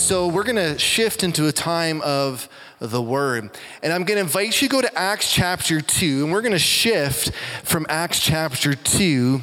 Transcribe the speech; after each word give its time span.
So 0.00 0.28
we're 0.28 0.44
going 0.44 0.56
to 0.56 0.78
shift 0.78 1.22
into 1.22 1.46
a 1.46 1.52
time 1.52 2.00
of 2.00 2.48
the 2.80 3.02
word. 3.02 3.50
And 3.82 3.92
I'm 3.92 4.04
going 4.04 4.16
to 4.16 4.22
invite 4.22 4.60
you 4.60 4.66
to 4.66 4.72
go 4.72 4.80
to 4.80 4.98
Acts 4.98 5.30
chapter 5.30 5.82
2, 5.82 6.24
and 6.24 6.32
we're 6.32 6.40
going 6.40 6.52
to 6.52 6.58
shift 6.58 7.32
from 7.64 7.84
Acts 7.90 8.18
chapter 8.18 8.74
2 8.74 9.42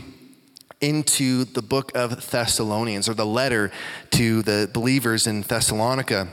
into 0.81 1.45
the 1.45 1.61
book 1.61 1.95
of 1.95 2.31
Thessalonians 2.31 3.07
or 3.07 3.13
the 3.13 3.25
letter 3.25 3.71
to 4.11 4.41
the 4.41 4.67
believers 4.73 5.27
in 5.27 5.43
Thessalonica. 5.43 6.27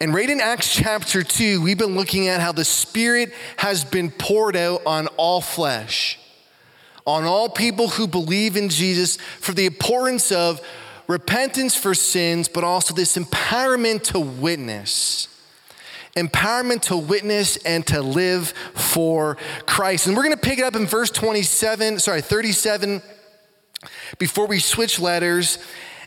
And 0.00 0.14
right 0.14 0.30
in 0.30 0.40
Acts 0.40 0.72
chapter 0.72 1.24
2, 1.24 1.60
we've 1.60 1.76
been 1.76 1.96
looking 1.96 2.28
at 2.28 2.40
how 2.40 2.52
the 2.52 2.64
Spirit 2.64 3.34
has 3.56 3.84
been 3.84 4.12
poured 4.12 4.54
out 4.54 4.80
on 4.86 5.08
all 5.16 5.40
flesh, 5.40 6.20
on 7.04 7.24
all 7.24 7.48
people 7.48 7.88
who 7.88 8.06
believe 8.06 8.56
in 8.56 8.68
Jesus, 8.68 9.16
for 9.40 9.52
the 9.52 9.66
importance 9.66 10.30
of 10.30 10.60
repentance 11.12 11.76
for 11.76 11.94
sins, 11.94 12.48
but 12.48 12.64
also 12.64 12.94
this 12.94 13.16
empowerment 13.16 14.02
to 14.02 14.18
witness. 14.18 15.28
Empowerment 16.16 16.80
to 16.82 16.96
witness 16.96 17.56
and 17.58 17.86
to 17.86 18.02
live 18.02 18.48
for 18.74 19.36
Christ. 19.66 20.06
And 20.06 20.16
we're 20.16 20.24
going 20.24 20.34
to 20.34 20.40
pick 20.40 20.58
it 20.58 20.64
up 20.64 20.74
in 20.74 20.86
verse 20.86 21.10
27, 21.10 21.98
sorry, 21.98 22.22
37, 22.22 23.02
before 24.18 24.46
we 24.46 24.58
switch 24.58 24.98
letters. 24.98 25.58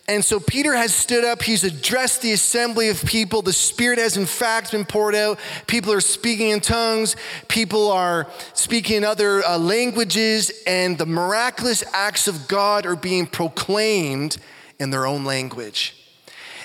And 0.07 0.23
so 0.23 0.39
Peter 0.39 0.75
has 0.75 0.93
stood 0.93 1.23
up. 1.23 1.41
He's 1.41 1.63
addressed 1.63 2.21
the 2.21 2.31
assembly 2.31 2.89
of 2.89 3.03
people. 3.05 3.41
The 3.41 3.53
Spirit 3.53 3.97
has, 3.97 4.17
in 4.17 4.27
fact, 4.27 4.71
been 4.71 4.85
poured 4.85 5.15
out. 5.15 5.39
People 5.65 5.91
are 5.93 6.01
speaking 6.01 6.49
in 6.49 6.59
tongues. 6.59 7.15
People 7.47 7.91
are 7.91 8.27
speaking 8.53 8.97
in 8.97 9.03
other 9.03 9.43
uh, 9.43 9.57
languages. 9.57 10.51
And 10.67 10.97
the 10.97 11.07
miraculous 11.07 11.83
acts 11.91 12.27
of 12.27 12.47
God 12.47 12.85
are 12.85 12.95
being 12.95 13.25
proclaimed 13.25 14.37
in 14.79 14.89
their 14.89 15.05
own 15.05 15.25
language. 15.25 16.05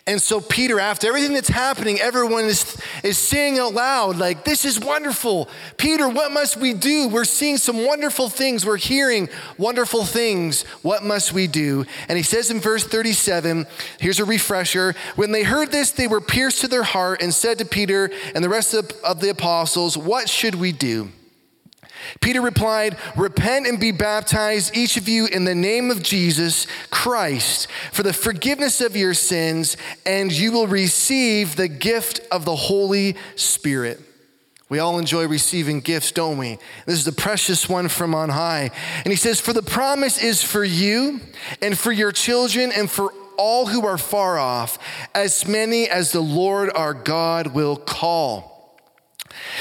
And 0.06 0.20
so, 0.20 0.40
Peter, 0.40 0.80
after 0.80 1.06
everything 1.06 1.34
that's 1.34 1.48
happening, 1.48 2.00
everyone 2.00 2.46
is, 2.46 2.76
is 3.04 3.18
saying 3.18 3.58
out 3.58 3.74
loud, 3.74 4.16
like, 4.16 4.44
this 4.44 4.64
is 4.64 4.80
wonderful. 4.80 5.48
Peter, 5.76 6.08
what 6.08 6.32
must 6.32 6.56
we 6.56 6.72
do? 6.72 7.08
We're 7.08 7.24
seeing 7.24 7.58
some 7.58 7.86
wonderful 7.86 8.28
things. 8.28 8.64
We're 8.64 8.78
hearing 8.78 9.28
wonderful 9.58 10.04
things. 10.04 10.62
What 10.82 11.04
must 11.04 11.32
we 11.32 11.46
do? 11.46 11.84
And 12.08 12.16
he 12.16 12.24
says 12.24 12.50
in 12.50 12.60
verse 12.60 12.82
37, 12.82 13.66
here's 14.00 14.20
a 14.20 14.24
refresher. 14.24 14.94
When 15.16 15.32
they 15.32 15.42
heard 15.42 15.70
this, 15.70 15.92
they 15.92 16.08
were 16.08 16.20
pierced 16.20 16.62
to 16.62 16.68
their 16.68 16.82
heart 16.82 17.22
and 17.22 17.32
said 17.32 17.58
to 17.58 17.64
Peter 17.64 18.10
and 18.34 18.42
the 18.42 18.48
rest 18.48 18.74
of, 18.74 18.90
of 19.04 19.20
the 19.20 19.28
apostles, 19.28 19.96
What 19.98 20.28
should 20.28 20.54
we 20.54 20.72
do? 20.72 21.10
Peter 22.20 22.40
replied, 22.40 22.96
Repent 23.16 23.66
and 23.66 23.78
be 23.78 23.92
baptized, 23.92 24.76
each 24.76 24.96
of 24.96 25.08
you, 25.08 25.26
in 25.26 25.44
the 25.44 25.54
name 25.54 25.90
of 25.90 26.02
Jesus 26.02 26.66
Christ, 26.90 27.68
for 27.92 28.02
the 28.02 28.12
forgiveness 28.12 28.80
of 28.80 28.96
your 28.96 29.14
sins, 29.14 29.76
and 30.04 30.32
you 30.32 30.52
will 30.52 30.66
receive 30.66 31.56
the 31.56 31.68
gift 31.68 32.20
of 32.30 32.44
the 32.44 32.56
Holy 32.56 33.16
Spirit. 33.36 34.00
We 34.70 34.78
all 34.78 35.00
enjoy 35.00 35.26
receiving 35.26 35.80
gifts, 35.80 36.12
don't 36.12 36.38
we? 36.38 36.56
This 36.86 36.98
is 36.98 37.04
the 37.04 37.12
precious 37.12 37.68
one 37.68 37.88
from 37.88 38.14
on 38.14 38.28
high. 38.28 38.70
And 39.04 39.08
he 39.12 39.16
says, 39.16 39.40
For 39.40 39.52
the 39.52 39.64
promise 39.64 40.22
is 40.22 40.44
for 40.44 40.62
you 40.62 41.20
and 41.60 41.76
for 41.76 41.90
your 41.90 42.12
children 42.12 42.70
and 42.70 42.88
for 42.88 43.12
all 43.36 43.66
who 43.66 43.84
are 43.84 43.98
far 43.98 44.38
off, 44.38 44.78
as 45.12 45.48
many 45.48 45.88
as 45.88 46.12
the 46.12 46.20
Lord 46.20 46.70
our 46.74 46.94
God 46.94 47.48
will 47.48 47.76
call. 47.76 48.49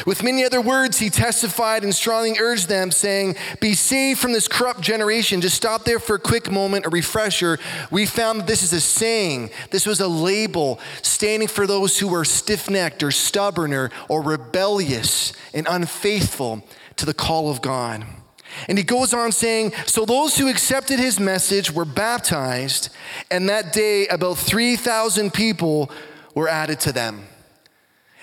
With 0.05 0.23
many 0.23 0.43
other 0.43 0.61
words, 0.61 0.99
he 0.99 1.09
testified 1.09 1.83
and 1.83 1.93
strongly 1.93 2.37
urged 2.39 2.69
them, 2.69 2.91
saying, 2.91 3.35
Be 3.59 3.73
saved 3.73 4.19
from 4.19 4.33
this 4.33 4.47
corrupt 4.47 4.81
generation. 4.81 5.41
Just 5.41 5.55
stop 5.55 5.85
there 5.85 5.99
for 5.99 6.15
a 6.15 6.19
quick 6.19 6.51
moment, 6.51 6.85
a 6.85 6.89
refresher. 6.89 7.59
We 7.91 8.05
found 8.05 8.39
that 8.39 8.47
this 8.47 8.63
is 8.63 8.73
a 8.73 8.81
saying, 8.81 9.51
this 9.71 9.85
was 9.85 9.99
a 9.99 10.07
label 10.07 10.79
standing 11.01 11.47
for 11.47 11.67
those 11.67 11.99
who 11.99 12.07
were 12.07 12.25
stiff 12.25 12.69
necked 12.69 13.03
or 13.03 13.11
stubborn 13.11 13.73
or, 13.73 13.91
or 14.07 14.21
rebellious 14.21 15.33
and 15.53 15.67
unfaithful 15.69 16.63
to 16.97 17.05
the 17.05 17.13
call 17.13 17.49
of 17.49 17.61
God. 17.61 18.05
And 18.67 18.77
he 18.77 18.83
goes 18.83 19.13
on 19.13 19.31
saying, 19.31 19.73
So 19.85 20.05
those 20.05 20.37
who 20.37 20.49
accepted 20.49 20.99
his 20.99 21.19
message 21.19 21.71
were 21.71 21.85
baptized, 21.85 22.89
and 23.29 23.47
that 23.49 23.73
day 23.73 24.07
about 24.07 24.37
3,000 24.37 25.33
people 25.33 25.91
were 26.35 26.47
added 26.47 26.79
to 26.81 26.91
them. 26.91 27.27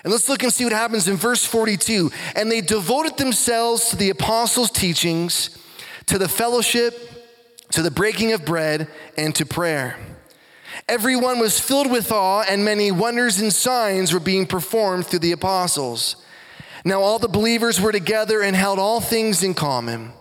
And 0.07 0.13
let's 0.13 0.29
look 0.29 0.41
and 0.41 0.53
see 0.53 0.63
what 0.63 0.71
happens 0.71 1.09
in 1.09 1.17
verse 1.17 1.43
42. 1.43 2.09
And 2.33 2.49
they 2.49 2.61
devoted 2.61 3.17
themselves 3.17 3.89
to 3.89 3.97
the 3.97 4.09
apostles' 4.09 4.71
teachings, 4.71 5.49
to 6.05 6.17
the 6.17 6.29
fellowship, 6.29 6.97
to 7.71 7.81
the 7.81 7.91
breaking 7.91 8.31
of 8.31 8.45
bread, 8.45 8.87
and 9.17 9.35
to 9.35 9.45
prayer. 9.45 9.97
Everyone 10.87 11.39
was 11.39 11.59
filled 11.59 11.91
with 11.91 12.09
awe, 12.09 12.45
and 12.49 12.63
many 12.63 12.89
wonders 12.89 13.41
and 13.41 13.51
signs 13.51 14.13
were 14.13 14.21
being 14.21 14.47
performed 14.47 15.07
through 15.07 15.19
the 15.19 15.33
apostles. 15.33 16.15
Now 16.85 17.01
all 17.01 17.19
the 17.19 17.27
believers 17.27 17.81
were 17.81 17.91
together 17.91 18.41
and 18.41 18.55
held 18.55 18.79
all 18.79 19.01
things 19.01 19.43
in 19.43 19.55
common. 19.55 20.13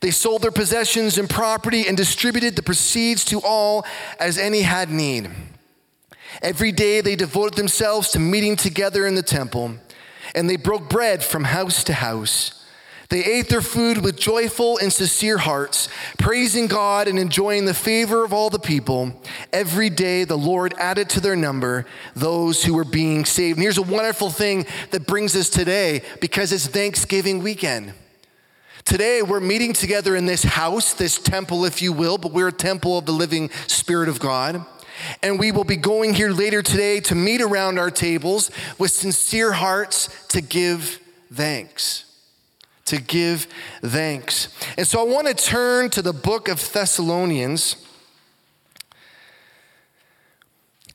They 0.00 0.10
sold 0.10 0.40
their 0.40 0.50
possessions 0.50 1.18
and 1.18 1.28
property 1.28 1.86
and 1.86 1.98
distributed 1.98 2.56
the 2.56 2.62
proceeds 2.62 3.26
to 3.26 3.42
all 3.42 3.84
as 4.18 4.38
any 4.38 4.62
had 4.62 4.88
need. 4.88 5.30
Every 6.40 6.72
day 6.72 7.00
they 7.00 7.16
devoted 7.16 7.54
themselves 7.54 8.10
to 8.10 8.18
meeting 8.18 8.56
together 8.56 9.06
in 9.06 9.14
the 9.14 9.22
temple, 9.22 9.74
and 10.34 10.48
they 10.48 10.56
broke 10.56 10.88
bread 10.88 11.22
from 11.22 11.44
house 11.44 11.84
to 11.84 11.92
house. 11.92 12.58
They 13.12 13.22
ate 13.22 13.50
their 13.50 13.60
food 13.60 13.98
with 13.98 14.18
joyful 14.18 14.78
and 14.78 14.90
sincere 14.90 15.36
hearts, 15.36 15.90
praising 16.16 16.66
God 16.66 17.08
and 17.08 17.18
enjoying 17.18 17.66
the 17.66 17.74
favor 17.74 18.24
of 18.24 18.32
all 18.32 18.48
the 18.48 18.58
people. 18.58 19.20
Every 19.52 19.90
day 19.90 20.24
the 20.24 20.38
Lord 20.38 20.72
added 20.78 21.10
to 21.10 21.20
their 21.20 21.36
number 21.36 21.84
those 22.16 22.64
who 22.64 22.72
were 22.72 22.86
being 22.86 23.26
saved. 23.26 23.58
And 23.58 23.62
here's 23.62 23.76
a 23.76 23.82
wonderful 23.82 24.30
thing 24.30 24.64
that 24.92 25.06
brings 25.06 25.36
us 25.36 25.50
today 25.50 26.00
because 26.22 26.52
it's 26.52 26.66
Thanksgiving 26.66 27.42
weekend. 27.42 27.92
Today, 28.84 29.20
we're 29.20 29.40
meeting 29.40 29.74
together 29.74 30.16
in 30.16 30.24
this 30.24 30.42
house, 30.42 30.94
this 30.94 31.18
temple, 31.18 31.66
if 31.66 31.82
you 31.82 31.92
will, 31.92 32.16
but 32.16 32.32
we're 32.32 32.48
a 32.48 32.52
temple 32.52 32.96
of 32.96 33.04
the 33.04 33.12
living 33.12 33.50
Spirit 33.66 34.08
of 34.08 34.20
God. 34.20 34.64
And 35.22 35.38
we 35.38 35.52
will 35.52 35.64
be 35.64 35.76
going 35.76 36.14
here 36.14 36.30
later 36.30 36.62
today 36.62 37.00
to 37.00 37.14
meet 37.14 37.40
around 37.40 37.78
our 37.78 37.90
tables 37.90 38.50
with 38.78 38.90
sincere 38.90 39.52
hearts 39.52 40.08
to 40.28 40.40
give 40.40 41.00
thanks. 41.32 42.04
To 42.86 43.00
give 43.00 43.46
thanks. 43.82 44.48
And 44.76 44.86
so 44.86 45.00
I 45.00 45.04
want 45.04 45.28
to 45.28 45.34
turn 45.34 45.90
to 45.90 46.02
the 46.02 46.12
book 46.12 46.48
of 46.48 46.72
Thessalonians. 46.72 47.76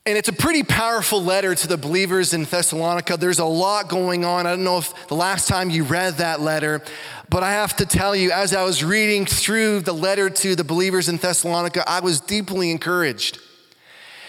And 0.06 0.16
it's 0.16 0.28
a 0.28 0.32
pretty 0.32 0.62
powerful 0.62 1.22
letter 1.22 1.54
to 1.54 1.68
the 1.68 1.76
believers 1.76 2.32
in 2.32 2.44
Thessalonica. 2.44 3.18
There's 3.18 3.40
a 3.40 3.44
lot 3.44 3.88
going 3.88 4.24
on. 4.24 4.46
I 4.46 4.50
don't 4.50 4.64
know 4.64 4.78
if 4.78 5.08
the 5.08 5.14
last 5.14 5.48
time 5.48 5.68
you 5.68 5.84
read 5.84 6.14
that 6.14 6.40
letter, 6.40 6.80
but 7.28 7.42
I 7.42 7.50
have 7.50 7.76
to 7.76 7.84
tell 7.84 8.16
you, 8.16 8.30
as 8.30 8.54
I 8.54 8.62
was 8.62 8.82
reading 8.82 9.26
through 9.26 9.80
the 9.80 9.92
letter 9.92 10.30
to 10.30 10.56
the 10.56 10.64
believers 10.64 11.10
in 11.10 11.18
Thessalonica, 11.18 11.86
I 11.86 12.00
was 12.00 12.20
deeply 12.20 12.70
encouraged. 12.70 13.38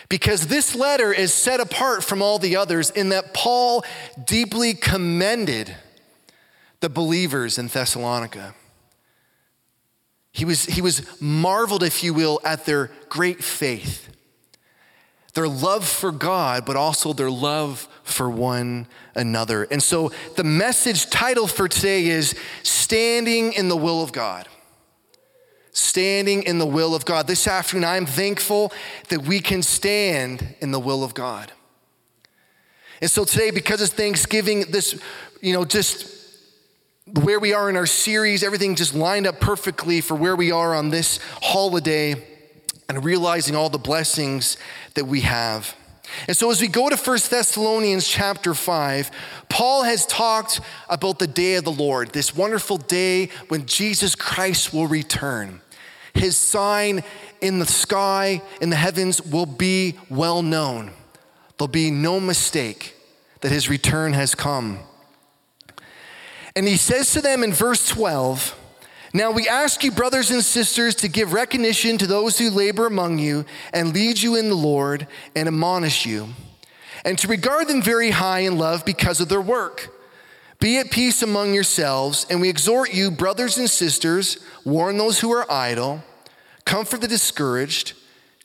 Because 0.09 0.47
this 0.47 0.73
letter 0.73 1.13
is 1.13 1.31
set 1.31 1.59
apart 1.59 2.03
from 2.03 2.21
all 2.21 2.39
the 2.39 2.55
others 2.55 2.89
in 2.89 3.09
that 3.09 3.33
Paul 3.33 3.85
deeply 4.25 4.73
commended 4.73 5.75
the 6.79 6.89
believers 6.89 7.59
in 7.59 7.67
Thessalonica. 7.67 8.55
He 10.31 10.45
was, 10.45 10.65
he 10.65 10.81
was 10.81 11.21
marveled, 11.21 11.83
if 11.83 12.03
you 12.03 12.13
will, 12.13 12.39
at 12.43 12.65
their 12.65 12.89
great 13.09 13.43
faith, 13.43 14.09
their 15.35 15.47
love 15.47 15.87
for 15.87 16.11
God, 16.11 16.65
but 16.65 16.75
also 16.75 17.13
their 17.13 17.29
love 17.29 17.87
for 18.03 18.29
one 18.29 18.87
another. 19.13 19.63
And 19.63 19.81
so 19.81 20.11
the 20.37 20.43
message 20.43 21.09
title 21.11 21.45
for 21.45 21.67
today 21.67 22.07
is 22.07 22.33
Standing 22.63 23.53
in 23.53 23.69
the 23.69 23.77
Will 23.77 24.01
of 24.01 24.11
God 24.11 24.47
standing 25.79 26.43
in 26.43 26.59
the 26.59 26.65
will 26.65 26.93
of 26.93 27.05
God. 27.05 27.27
This 27.27 27.47
afternoon, 27.47 27.85
I'm 27.85 28.05
thankful 28.05 28.71
that 29.09 29.23
we 29.23 29.39
can 29.39 29.63
stand 29.63 30.55
in 30.61 30.71
the 30.71 30.79
will 30.79 31.03
of 31.03 31.13
God. 31.13 31.51
And 33.01 33.09
so 33.09 33.23
today, 33.23 33.51
because 33.51 33.81
it's 33.81 33.93
Thanksgiving, 33.93 34.65
this, 34.71 34.99
you 35.41 35.53
know, 35.53 35.63
just 35.65 36.15
where 37.23 37.39
we 37.39 37.53
are 37.53 37.69
in 37.69 37.75
our 37.75 37.85
series, 37.85 38.43
everything 38.43 38.75
just 38.75 38.93
lined 38.93 39.25
up 39.25 39.39
perfectly 39.39 40.01
for 40.01 40.15
where 40.15 40.35
we 40.35 40.51
are 40.51 40.75
on 40.75 40.89
this 40.89 41.19
holiday 41.41 42.23
and 42.87 43.03
realizing 43.03 43.55
all 43.55 43.69
the 43.69 43.77
blessings 43.77 44.57
that 44.95 45.05
we 45.05 45.21
have. 45.21 45.75
And 46.27 46.35
so 46.35 46.49
as 46.51 46.59
we 46.59 46.67
go 46.67 46.89
to 46.89 46.97
1 46.97 47.19
Thessalonians 47.29 48.07
chapter 48.07 48.53
5, 48.53 49.11
Paul 49.47 49.83
has 49.83 50.05
talked 50.05 50.59
about 50.89 51.19
the 51.19 51.27
day 51.27 51.55
of 51.55 51.63
the 51.63 51.71
Lord, 51.71 52.11
this 52.11 52.35
wonderful 52.35 52.77
day 52.77 53.29
when 53.47 53.65
Jesus 53.65 54.15
Christ 54.15 54.73
will 54.73 54.87
return. 54.87 55.61
His 56.13 56.37
sign 56.37 57.03
in 57.41 57.59
the 57.59 57.65
sky, 57.65 58.41
in 58.61 58.69
the 58.69 58.75
heavens, 58.75 59.21
will 59.21 59.45
be 59.45 59.95
well 60.09 60.41
known. 60.41 60.91
There'll 61.57 61.67
be 61.67 61.91
no 61.91 62.19
mistake 62.19 62.95
that 63.41 63.51
his 63.51 63.69
return 63.69 64.13
has 64.13 64.35
come. 64.35 64.79
And 66.55 66.67
he 66.67 66.77
says 66.77 67.11
to 67.13 67.21
them 67.21 67.43
in 67.43 67.53
verse 67.53 67.87
12, 67.87 68.57
Now 69.13 69.31
we 69.31 69.47
ask 69.47 69.83
you, 69.83 69.91
brothers 69.91 70.31
and 70.31 70.43
sisters, 70.43 70.95
to 70.95 71.07
give 71.07 71.33
recognition 71.33 71.97
to 71.97 72.07
those 72.07 72.37
who 72.37 72.49
labor 72.49 72.85
among 72.85 73.19
you 73.19 73.45
and 73.73 73.93
lead 73.93 74.21
you 74.21 74.35
in 74.35 74.49
the 74.49 74.55
Lord 74.55 75.07
and 75.35 75.47
admonish 75.47 76.05
you, 76.05 76.29
and 77.05 77.17
to 77.19 77.27
regard 77.27 77.67
them 77.67 77.81
very 77.81 78.11
high 78.11 78.39
in 78.39 78.57
love 78.57 78.83
because 78.85 79.21
of 79.21 79.29
their 79.29 79.41
work. 79.41 79.89
Be 80.59 80.77
at 80.77 80.91
peace 80.91 81.21
among 81.21 81.53
yourselves, 81.53 82.25
and 82.29 82.41
we 82.41 82.49
exhort 82.49 82.93
you, 82.93 83.11
brothers 83.11 83.57
and 83.57 83.69
sisters, 83.69 84.37
warn 84.65 84.97
those 84.97 85.19
who 85.19 85.31
are 85.31 85.49
idle, 85.49 86.03
comfort 86.65 87.01
the 87.01 87.07
discouraged, 87.07 87.93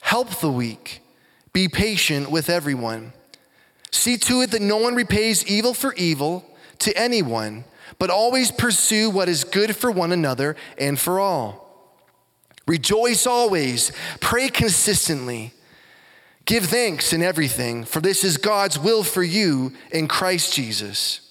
help 0.01 0.31
the 0.37 0.51
weak, 0.51 1.03
be 1.53 1.69
patient 1.69 2.31
with 2.31 2.49
everyone. 2.49 3.13
See 3.91 4.17
to 4.19 4.43
it 4.43 4.51
that 4.53 4.63
no 4.63 4.77
one 4.77 4.95
repays 4.95 5.47
evil 5.47 5.75
for 5.75 5.95
evil 5.95 6.45
to 6.81 6.97
anyone 6.97 7.65
but 7.99 8.11
always 8.11 8.51
pursue 8.51 9.11
what 9.11 9.29
is 9.29 9.45
good 9.45 9.77
for 9.77 9.91
one 9.91 10.13
another 10.13 10.57
and 10.79 10.99
for 10.99 11.21
all. 11.21 11.93
Rejoice 12.67 13.27
always, 13.27 13.93
pray 14.21 14.49
consistently. 14.49 15.53
Give 16.45 16.65
thanks 16.65 17.13
in 17.13 17.23
everything, 17.23 17.85
for 17.85 18.01
this 18.01 18.25
is 18.25 18.37
God's 18.37 18.79
will 18.79 19.03
for 19.03 19.23
you 19.23 19.73
in 19.93 20.09
Christ 20.09 20.53
Jesus. 20.53 21.24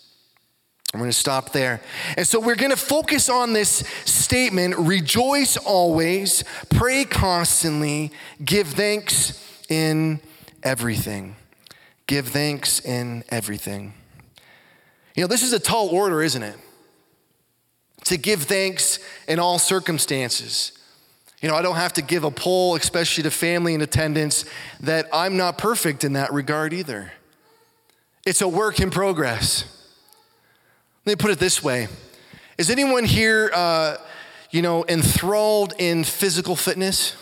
I'm 0.94 1.00
going 1.00 1.10
to 1.10 1.18
stop 1.18 1.52
there. 1.52 1.82
And 2.18 2.28
so 2.28 2.40
we're 2.40 2.56
going 2.56 2.70
to 2.70 2.78
focus 2.78 3.28
on 3.28 3.54
this 3.54 3.84
statement 4.06 4.78
rejoice 4.78 5.58
always, 5.58 6.44
pray 6.70 7.04
constantly, 7.04 8.12
give 8.46 8.68
thanks 8.68 9.40
in 9.70 10.20
everything. 10.62 11.36
Give 12.06 12.28
thanks 12.28 12.80
in 12.80 13.24
everything. 13.30 13.94
You 15.16 15.24
know, 15.24 15.28
this 15.28 15.42
is 15.42 15.52
a 15.52 15.60
tall 15.60 15.90
order, 15.90 16.22
isn't 16.22 16.44
it? 16.44 16.58
To 18.06 18.18
give 18.18 18.44
thanks 18.44 19.00
in 19.28 19.40
all 19.40 19.58
circumstances. 19.58 20.74
You 21.42 21.50
know, 21.50 21.56
I 21.56 21.64
don't 21.64 21.76
have 21.76 21.94
to 21.94 22.04
give 22.04 22.24
a 22.24 22.32
poll, 22.32 22.76
especially 22.76 23.24
to 23.24 23.32
family 23.32 23.74
in 23.74 23.82
attendance, 23.82 24.46
that 24.82 25.08
I'm 25.12 25.38
not 25.38 25.58
perfect 25.58 26.04
in 26.04 26.14
that 26.14 26.32
regard 26.32 26.72
either. 26.72 27.14
It's 28.26 28.42
a 28.42 28.48
work 28.48 28.80
in 28.80 28.92
progress. 28.92 29.73
Let 31.06 31.12
me 31.12 31.16
put 31.18 31.32
it 31.32 31.40
this 31.40 31.62
way 31.62 31.88
Is 32.58 32.70
anyone 32.70 33.04
here, 33.04 33.52
uh, 33.54 33.98
you 34.52 34.62
know, 34.62 34.86
enthralled 34.88 35.74
in 35.78 36.04
physical 36.04 36.56
fitness? 36.56 37.16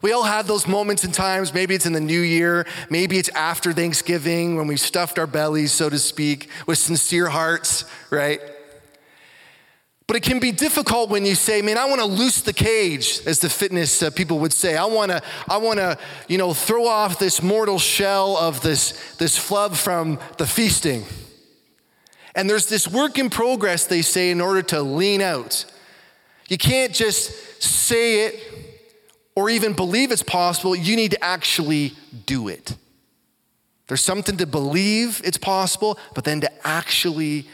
We 0.00 0.12
all 0.12 0.22
have 0.22 0.46
those 0.46 0.68
moments 0.68 1.02
and 1.02 1.12
times. 1.12 1.52
Maybe 1.52 1.74
it's 1.74 1.84
in 1.84 1.92
the 1.92 2.00
new 2.00 2.20
year. 2.20 2.66
Maybe 2.88 3.18
it's 3.18 3.28
after 3.30 3.72
Thanksgiving 3.72 4.54
when 4.54 4.68
we 4.68 4.76
stuffed 4.76 5.18
our 5.18 5.26
bellies, 5.26 5.72
so 5.72 5.90
to 5.90 5.98
speak, 5.98 6.50
with 6.68 6.78
sincere 6.78 7.28
hearts, 7.28 7.84
right? 8.08 8.40
But 10.06 10.16
it 10.16 10.22
can 10.22 10.38
be 10.38 10.52
difficult 10.52 11.10
when 11.10 11.26
you 11.26 11.34
say, 11.34 11.62
"Man, 11.62 11.76
I 11.76 11.86
want 11.86 12.00
to 12.00 12.06
loose 12.06 12.40
the 12.42 12.52
cage," 12.52 13.20
as 13.26 13.40
the 13.40 13.50
fitness 13.50 14.02
uh, 14.02 14.10
people 14.10 14.38
would 14.38 14.52
say. 14.52 14.76
I 14.76 14.84
want 14.84 15.10
to, 15.10 15.20
I 15.48 15.56
want 15.58 15.80
to, 15.80 15.98
you 16.28 16.38
know, 16.38 16.54
throw 16.54 16.86
off 16.86 17.18
this 17.18 17.42
mortal 17.42 17.78
shell 17.78 18.36
of 18.36 18.60
this 18.62 18.92
this 19.16 19.36
flub 19.36 19.74
from 19.74 20.18
the 20.38 20.46
feasting. 20.46 21.04
And 22.38 22.48
there's 22.48 22.66
this 22.66 22.86
work 22.86 23.18
in 23.18 23.30
progress, 23.30 23.86
they 23.86 24.00
say, 24.00 24.30
in 24.30 24.40
order 24.40 24.62
to 24.62 24.80
lean 24.80 25.20
out. 25.20 25.64
You 26.48 26.56
can't 26.56 26.94
just 26.94 27.60
say 27.60 28.26
it 28.26 28.40
or 29.34 29.50
even 29.50 29.72
believe 29.72 30.12
it's 30.12 30.22
possible, 30.22 30.76
you 30.76 30.94
need 30.94 31.10
to 31.10 31.24
actually 31.24 31.94
do 32.26 32.46
it. 32.46 32.76
There's 33.88 34.04
something 34.04 34.36
to 34.36 34.46
believe 34.46 35.20
it's 35.24 35.36
possible, 35.36 35.98
but 36.14 36.22
then 36.22 36.40
to 36.42 36.66
actually 36.66 37.48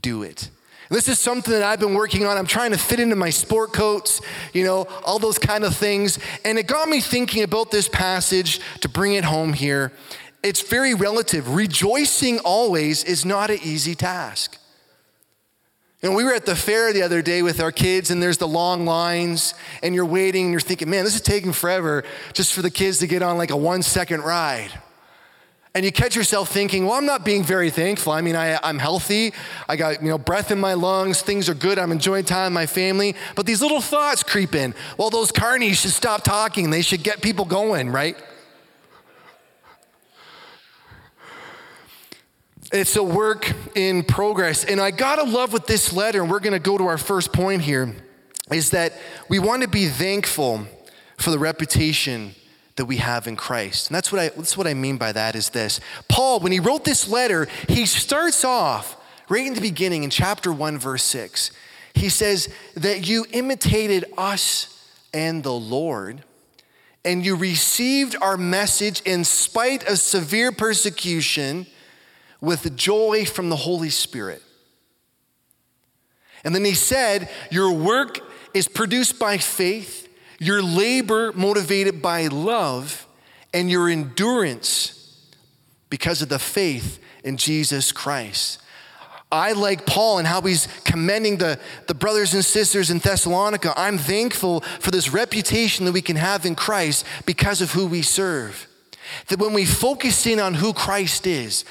do 0.00 0.22
it. 0.22 0.48
This 0.88 1.08
is 1.08 1.18
something 1.18 1.52
that 1.52 1.62
I've 1.62 1.80
been 1.80 1.94
working 1.94 2.26
on. 2.26 2.36
I'm 2.36 2.46
trying 2.46 2.72
to 2.72 2.78
fit 2.78 3.00
into 3.00 3.16
my 3.16 3.30
sport 3.30 3.72
coats, 3.72 4.20
you 4.52 4.64
know, 4.64 4.86
all 5.04 5.18
those 5.18 5.38
kind 5.38 5.64
of 5.64 5.76
things. 5.76 6.18
And 6.44 6.58
it 6.58 6.66
got 6.66 6.88
me 6.88 7.00
thinking 7.00 7.42
about 7.42 7.70
this 7.70 7.88
passage 7.88 8.60
to 8.80 8.88
bring 8.88 9.14
it 9.14 9.24
home 9.24 9.52
here. 9.52 9.92
It's 10.42 10.60
very 10.60 10.94
relative. 10.94 11.54
Rejoicing 11.54 12.40
always 12.40 13.04
is 13.04 13.24
not 13.24 13.50
an 13.50 13.58
easy 13.62 13.94
task. 13.94 14.58
And 16.02 16.16
we 16.16 16.24
were 16.24 16.34
at 16.34 16.46
the 16.46 16.56
fair 16.56 16.92
the 16.92 17.02
other 17.02 17.22
day 17.22 17.42
with 17.42 17.60
our 17.60 17.70
kids, 17.70 18.10
and 18.10 18.20
there's 18.20 18.38
the 18.38 18.48
long 18.48 18.84
lines, 18.84 19.54
and 19.84 19.94
you're 19.94 20.04
waiting, 20.04 20.46
and 20.46 20.52
you're 20.52 20.60
thinking, 20.60 20.90
man, 20.90 21.04
this 21.04 21.14
is 21.14 21.20
taking 21.20 21.52
forever 21.52 22.02
just 22.32 22.52
for 22.52 22.60
the 22.60 22.70
kids 22.70 22.98
to 22.98 23.06
get 23.06 23.22
on 23.22 23.38
like 23.38 23.50
a 23.50 23.56
one 23.56 23.82
second 23.82 24.22
ride. 24.22 24.72
And 25.74 25.84
you 25.84 25.92
catch 25.92 26.16
yourself 26.16 26.50
thinking, 26.50 26.84
well, 26.86 26.94
I'm 26.94 27.06
not 27.06 27.24
being 27.24 27.44
very 27.44 27.70
thankful. 27.70 28.12
I 28.12 28.20
mean, 28.20 28.36
I, 28.36 28.58
am 28.68 28.78
healthy. 28.78 29.32
I 29.68 29.76
got, 29.76 30.02
you 30.02 30.08
know, 30.08 30.18
breath 30.18 30.50
in 30.50 30.58
my 30.60 30.74
lungs. 30.74 31.22
Things 31.22 31.48
are 31.48 31.54
good. 31.54 31.78
I'm 31.78 31.92
enjoying 31.92 32.24
time 32.24 32.52
with 32.52 32.52
my 32.52 32.66
family. 32.66 33.14
But 33.36 33.46
these 33.46 33.62
little 33.62 33.80
thoughts 33.80 34.22
creep 34.22 34.54
in. 34.54 34.74
Well, 34.98 35.08
those 35.08 35.32
carnies 35.32 35.76
should 35.76 35.92
stop 35.92 36.24
talking. 36.24 36.68
They 36.68 36.82
should 36.82 37.02
get 37.02 37.22
people 37.22 37.46
going, 37.46 37.88
right? 37.90 38.18
It's 42.72 42.96
a 42.96 43.02
work 43.02 43.52
in 43.74 44.02
progress. 44.02 44.64
And 44.64 44.80
I 44.80 44.90
gotta 44.92 45.24
love 45.24 45.52
with 45.52 45.66
this 45.66 45.92
letter, 45.92 46.22
and 46.22 46.30
we're 46.30 46.40
gonna 46.40 46.58
go 46.58 46.78
to 46.78 46.86
our 46.86 46.96
first 46.96 47.30
point 47.30 47.60
here, 47.60 47.94
is 48.50 48.70
that 48.70 48.94
we 49.28 49.38
want 49.38 49.60
to 49.60 49.68
be 49.68 49.88
thankful 49.88 50.66
for 51.18 51.30
the 51.30 51.38
reputation 51.38 52.34
that 52.76 52.86
we 52.86 52.96
have 52.96 53.26
in 53.26 53.36
Christ. 53.36 53.88
And 53.88 53.94
that's 53.94 54.10
what 54.10 54.22
I 54.22 54.28
that's 54.30 54.56
what 54.56 54.66
I 54.66 54.72
mean 54.72 54.96
by 54.96 55.12
that 55.12 55.36
is 55.36 55.50
this. 55.50 55.80
Paul, 56.08 56.40
when 56.40 56.50
he 56.50 56.60
wrote 56.60 56.84
this 56.84 57.06
letter, 57.06 57.46
he 57.68 57.84
starts 57.84 58.42
off 58.42 58.96
right 59.28 59.46
in 59.46 59.52
the 59.52 59.60
beginning 59.60 60.02
in 60.02 60.08
chapter 60.08 60.50
1 60.50 60.78
verse 60.78 61.04
6. 61.04 61.50
He 61.92 62.08
says 62.08 62.48
that 62.74 63.06
you 63.06 63.26
imitated 63.32 64.06
us 64.16 64.82
and 65.12 65.42
the 65.42 65.52
Lord 65.52 66.24
and 67.04 67.22
you 67.22 67.36
received 67.36 68.16
our 68.22 68.38
message 68.38 69.02
in 69.02 69.24
spite 69.24 69.86
of 69.86 69.98
severe 69.98 70.52
persecution 70.52 71.66
with 72.42 72.76
joy 72.76 73.24
from 73.24 73.48
the 73.48 73.56
Holy 73.56 73.88
Spirit. 73.88 74.42
And 76.44 76.54
then 76.54 76.64
he 76.64 76.74
said, 76.74 77.30
Your 77.50 77.72
work 77.72 78.20
is 78.52 78.68
produced 78.68 79.18
by 79.18 79.38
faith, 79.38 80.08
your 80.38 80.60
labor 80.60 81.32
motivated 81.32 82.02
by 82.02 82.26
love, 82.26 83.06
and 83.54 83.70
your 83.70 83.88
endurance 83.88 84.98
because 85.88 86.20
of 86.20 86.28
the 86.28 86.38
faith 86.38 86.98
in 87.22 87.36
Jesus 87.36 87.92
Christ. 87.92 88.58
I 89.30 89.52
like 89.52 89.86
Paul 89.86 90.18
and 90.18 90.26
how 90.26 90.42
he's 90.42 90.68
commending 90.84 91.38
the, 91.38 91.58
the 91.86 91.94
brothers 91.94 92.34
and 92.34 92.44
sisters 92.44 92.90
in 92.90 92.98
Thessalonica. 92.98 93.72
I'm 93.76 93.96
thankful 93.96 94.60
for 94.60 94.90
this 94.90 95.10
reputation 95.10 95.86
that 95.86 95.92
we 95.92 96.02
can 96.02 96.16
have 96.16 96.44
in 96.44 96.54
Christ 96.54 97.06
because 97.24 97.62
of 97.62 97.72
who 97.72 97.86
we 97.86 98.02
serve. 98.02 98.68
That 99.28 99.38
when 99.38 99.54
we 99.54 99.64
focus 99.64 100.26
in 100.26 100.38
on 100.38 100.54
who 100.54 100.74
Christ 100.74 101.26
is, 101.26 101.64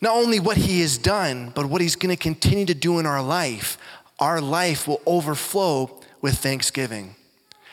not 0.00 0.14
only 0.14 0.40
what 0.40 0.56
he 0.56 0.80
has 0.80 0.98
done, 0.98 1.52
but 1.54 1.66
what 1.66 1.80
he's 1.80 1.96
going 1.96 2.14
to 2.14 2.20
continue 2.20 2.66
to 2.66 2.74
do 2.74 2.98
in 2.98 3.06
our 3.06 3.22
life, 3.22 3.78
our 4.18 4.40
life 4.40 4.86
will 4.86 5.00
overflow 5.06 6.00
with 6.20 6.38
thanksgiving. 6.38 7.14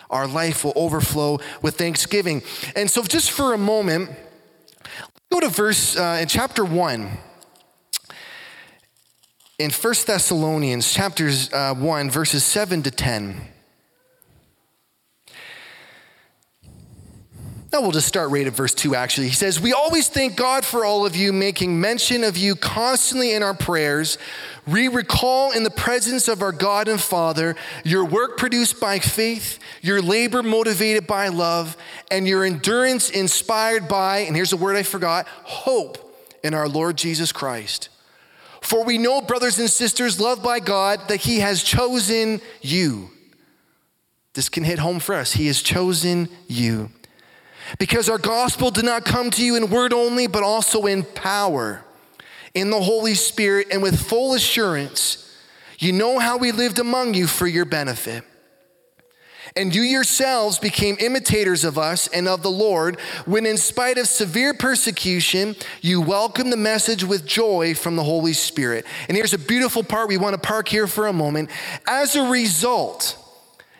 Our 0.09 0.27
life 0.27 0.63
will 0.63 0.73
overflow 0.75 1.39
with 1.61 1.77
thanksgiving. 1.77 2.43
And 2.75 2.91
so, 2.91 3.03
just 3.03 3.31
for 3.31 3.53
a 3.53 3.57
moment, 3.57 4.09
go 5.31 5.39
to 5.39 5.47
verse 5.49 5.95
uh, 5.95 6.19
in 6.21 6.27
chapter 6.27 6.65
1 6.65 7.17
in 9.61 9.69
1 9.69 9.93
Thessalonians 10.07 10.91
chapters 10.91 11.53
uh, 11.53 11.73
1 11.75 12.09
verses 12.09 12.43
7 12.43 12.81
to 12.83 12.91
10. 12.91 13.41
Now 17.71 17.79
we'll 17.79 17.91
just 17.91 18.07
start 18.07 18.31
right 18.31 18.45
at 18.45 18.53
verse 18.53 18.73
2, 18.73 18.95
actually. 18.95 19.27
He 19.27 19.33
says, 19.33 19.61
We 19.61 19.71
always 19.71 20.09
thank 20.09 20.35
God 20.35 20.65
for 20.65 20.83
all 20.83 21.05
of 21.05 21.15
you, 21.15 21.31
making 21.31 21.79
mention 21.79 22.25
of 22.25 22.35
you 22.35 22.55
constantly 22.55 23.33
in 23.33 23.43
our 23.43 23.53
prayers. 23.53 24.17
We 24.67 24.89
recall 24.89 25.53
in 25.53 25.63
the 25.63 25.69
presence 25.69 26.27
of 26.27 26.41
our 26.41 26.51
God 26.51 26.89
and 26.89 26.99
Father 26.99 27.55
your 27.85 28.03
work 28.03 28.37
produced 28.37 28.81
by 28.81 28.99
faith, 28.99 29.57
your 29.81 30.01
labor 30.01 30.43
motivated 30.43 31.07
by 31.07 31.29
love, 31.29 31.77
and 32.09 32.27
your 32.27 32.43
endurance 32.43 33.09
inspired 33.09 33.87
by, 33.87 34.19
and 34.19 34.35
here's 34.35 34.51
a 34.51 34.57
word 34.57 34.75
I 34.75 34.83
forgot, 34.83 35.25
hope 35.27 35.97
in 36.43 36.53
our 36.53 36.67
Lord 36.67 36.97
Jesus 36.97 37.31
Christ. 37.31 37.87
For 38.59 38.83
we 38.83 38.97
know, 38.97 39.21
brothers 39.21 39.59
and 39.59 39.69
sisters, 39.69 40.19
loved 40.19 40.43
by 40.43 40.59
God, 40.59 41.07
that 41.07 41.21
He 41.21 41.39
has 41.39 41.63
chosen 41.63 42.41
you. 42.61 43.11
This 44.33 44.49
can 44.49 44.65
hit 44.65 44.79
home 44.79 44.99
for 44.99 45.15
us. 45.15 45.31
He 45.31 45.47
has 45.47 45.61
chosen 45.61 46.27
you 46.47 46.91
because 47.79 48.09
our 48.09 48.17
gospel 48.17 48.71
did 48.71 48.85
not 48.85 49.05
come 49.05 49.29
to 49.31 49.45
you 49.45 49.55
in 49.55 49.69
word 49.69 49.93
only, 49.93 50.27
but 50.27 50.43
also 50.43 50.85
in 50.85 51.03
power, 51.03 51.83
in 52.53 52.69
the 52.69 52.81
Holy 52.81 53.15
Spirit, 53.15 53.67
and 53.71 53.81
with 53.81 53.99
full 53.99 54.33
assurance. 54.33 55.17
You 55.79 55.93
know 55.93 56.19
how 56.19 56.37
we 56.37 56.51
lived 56.51 56.79
among 56.79 57.13
you 57.13 57.27
for 57.27 57.47
your 57.47 57.65
benefit. 57.65 58.23
And 59.55 59.75
you 59.75 59.81
yourselves 59.81 60.59
became 60.59 60.95
imitators 60.99 61.65
of 61.65 61.77
us 61.77 62.07
and 62.07 62.27
of 62.27 62.41
the 62.41 62.51
Lord, 62.51 62.99
when 63.25 63.45
in 63.45 63.57
spite 63.57 63.97
of 63.97 64.07
severe 64.07 64.53
persecution, 64.53 65.55
you 65.81 65.99
welcomed 65.99 66.53
the 66.53 66.57
message 66.57 67.03
with 67.03 67.25
joy 67.25 67.75
from 67.75 67.97
the 67.97 68.03
Holy 68.03 68.31
Spirit. 68.31 68.85
And 69.09 69.17
here's 69.17 69.33
a 69.33 69.37
beautiful 69.37 69.83
part 69.83 70.07
we 70.07 70.17
want 70.17 70.35
to 70.35 70.47
park 70.47 70.69
here 70.69 70.87
for 70.87 71.07
a 71.07 71.13
moment. 71.13 71.49
As 71.85 72.15
a 72.15 72.29
result, 72.29 73.17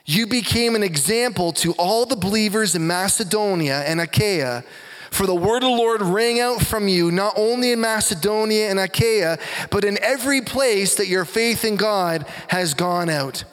you 0.06 0.28
became 0.28 0.76
an 0.76 0.84
example 0.84 1.52
to 1.54 1.74
all 1.74 2.06
the 2.06 2.16
believers 2.16 2.76
in 2.76 2.88
Macedonia 2.88 3.84
and 3.86 4.02
Achaia. 4.02 4.64
For 5.12 5.26
the 5.26 5.36
word 5.36 5.58
of 5.58 5.70
the 5.70 5.70
Lord 5.70 6.02
rang 6.02 6.40
out 6.40 6.62
from 6.62 6.88
you, 6.88 7.12
not 7.12 7.34
only 7.36 7.72
in 7.72 7.82
Macedonia 7.82 8.70
and 8.70 8.80
Achaia, 8.80 9.38
but 9.70 9.84
in 9.84 10.02
every 10.02 10.42
place 10.42 10.96
that 10.96 11.08
your 11.08 11.26
faith 11.26 11.66
in 11.66 11.76
God 11.76 12.26
has 12.48 12.74
gone 12.74 13.10
out. 13.10 13.44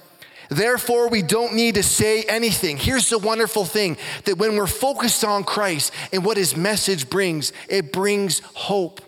Therefore, 0.48 1.08
we 1.08 1.20
don't 1.20 1.54
need 1.54 1.74
to 1.74 1.82
say 1.82 2.22
anything. 2.22 2.78
Here's 2.78 3.10
the 3.10 3.18
wonderful 3.18 3.64
thing 3.64 3.98
that 4.24 4.38
when 4.38 4.56
we're 4.56 4.66
focused 4.66 5.24
on 5.24 5.44
Christ 5.44 5.92
and 6.12 6.24
what 6.24 6.36
his 6.36 6.56
message 6.56 7.10
brings, 7.10 7.52
it 7.68 7.92
brings 7.92 8.40
hope. 8.54 9.02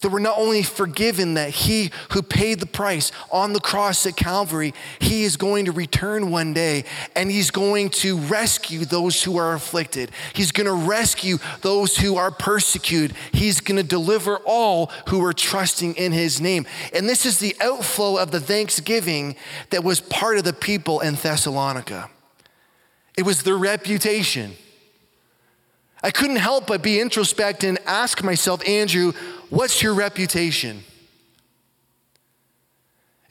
That 0.00 0.10
we're 0.10 0.20
not 0.20 0.38
only 0.38 0.62
forgiven, 0.62 1.34
that 1.34 1.50
He 1.50 1.90
who 2.10 2.22
paid 2.22 2.60
the 2.60 2.66
price 2.66 3.10
on 3.32 3.52
the 3.52 3.60
cross 3.60 4.06
at 4.06 4.16
Calvary, 4.16 4.72
He 5.00 5.24
is 5.24 5.36
going 5.36 5.64
to 5.64 5.72
return 5.72 6.30
one 6.30 6.52
day 6.54 6.84
and 7.16 7.30
He's 7.30 7.50
going 7.50 7.90
to 7.90 8.16
rescue 8.16 8.84
those 8.84 9.22
who 9.24 9.36
are 9.38 9.54
afflicted. 9.54 10.10
He's 10.34 10.52
going 10.52 10.66
to 10.66 10.88
rescue 10.88 11.38
those 11.62 11.96
who 11.96 12.16
are 12.16 12.30
persecuted. 12.30 13.16
He's 13.32 13.60
going 13.60 13.76
to 13.76 13.82
deliver 13.82 14.36
all 14.38 14.92
who 15.08 15.24
are 15.24 15.32
trusting 15.32 15.94
in 15.94 16.12
His 16.12 16.40
name. 16.40 16.66
And 16.92 17.08
this 17.08 17.26
is 17.26 17.38
the 17.38 17.56
outflow 17.60 18.18
of 18.18 18.30
the 18.30 18.40
thanksgiving 18.40 19.34
that 19.70 19.82
was 19.82 20.00
part 20.00 20.38
of 20.38 20.44
the 20.44 20.52
people 20.52 21.00
in 21.00 21.14
Thessalonica. 21.14 22.08
It 23.16 23.26
was 23.26 23.42
their 23.42 23.58
reputation. 23.58 24.52
I 26.02 26.12
couldn't 26.12 26.36
help 26.36 26.68
but 26.68 26.82
be 26.82 27.00
introspective 27.00 27.68
and 27.68 27.78
ask 27.84 28.22
myself, 28.22 28.66
Andrew, 28.68 29.12
What's 29.50 29.82
your 29.82 29.94
reputation? 29.94 30.82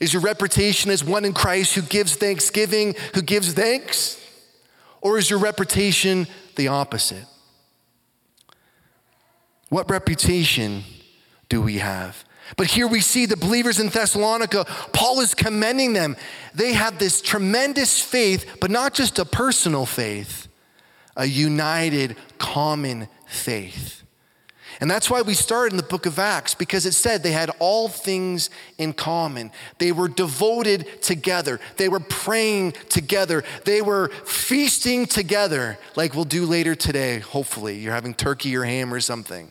Is 0.00 0.12
your 0.12 0.22
reputation 0.22 0.90
as 0.90 1.02
one 1.02 1.24
in 1.24 1.32
Christ 1.32 1.74
who 1.74 1.82
gives 1.82 2.14
thanksgiving, 2.14 2.94
who 3.14 3.22
gives 3.22 3.52
thanks? 3.52 4.20
Or 5.00 5.18
is 5.18 5.30
your 5.30 5.38
reputation 5.38 6.26
the 6.56 6.68
opposite? 6.68 7.24
What 9.68 9.90
reputation 9.90 10.84
do 11.48 11.60
we 11.60 11.78
have? 11.78 12.24
But 12.56 12.68
here 12.68 12.86
we 12.86 13.00
see 13.00 13.26
the 13.26 13.36
believers 13.36 13.78
in 13.78 13.88
Thessalonica, 13.88 14.64
Paul 14.92 15.20
is 15.20 15.34
commending 15.34 15.92
them. 15.92 16.16
They 16.54 16.72
have 16.72 16.98
this 16.98 17.20
tremendous 17.20 18.00
faith, 18.00 18.56
but 18.60 18.70
not 18.70 18.94
just 18.94 19.18
a 19.18 19.24
personal 19.24 19.84
faith, 19.84 20.48
a 21.16 21.26
united, 21.26 22.16
common 22.38 23.08
faith. 23.26 23.97
And 24.80 24.88
that's 24.90 25.10
why 25.10 25.22
we 25.22 25.34
started 25.34 25.72
in 25.72 25.76
the 25.76 25.82
book 25.82 26.06
of 26.06 26.18
Acts, 26.18 26.54
because 26.54 26.86
it 26.86 26.92
said 26.92 27.22
they 27.22 27.32
had 27.32 27.50
all 27.58 27.88
things 27.88 28.48
in 28.78 28.92
common. 28.92 29.50
They 29.78 29.90
were 29.90 30.08
devoted 30.08 31.02
together, 31.02 31.58
they 31.76 31.88
were 31.88 32.00
praying 32.00 32.72
together, 32.88 33.42
they 33.64 33.82
were 33.82 34.08
feasting 34.24 35.06
together, 35.06 35.78
like 35.96 36.14
we'll 36.14 36.24
do 36.24 36.46
later 36.46 36.74
today, 36.74 37.18
hopefully. 37.18 37.78
You're 37.78 37.94
having 37.94 38.14
turkey 38.14 38.56
or 38.56 38.64
ham 38.64 38.94
or 38.94 39.00
something. 39.00 39.50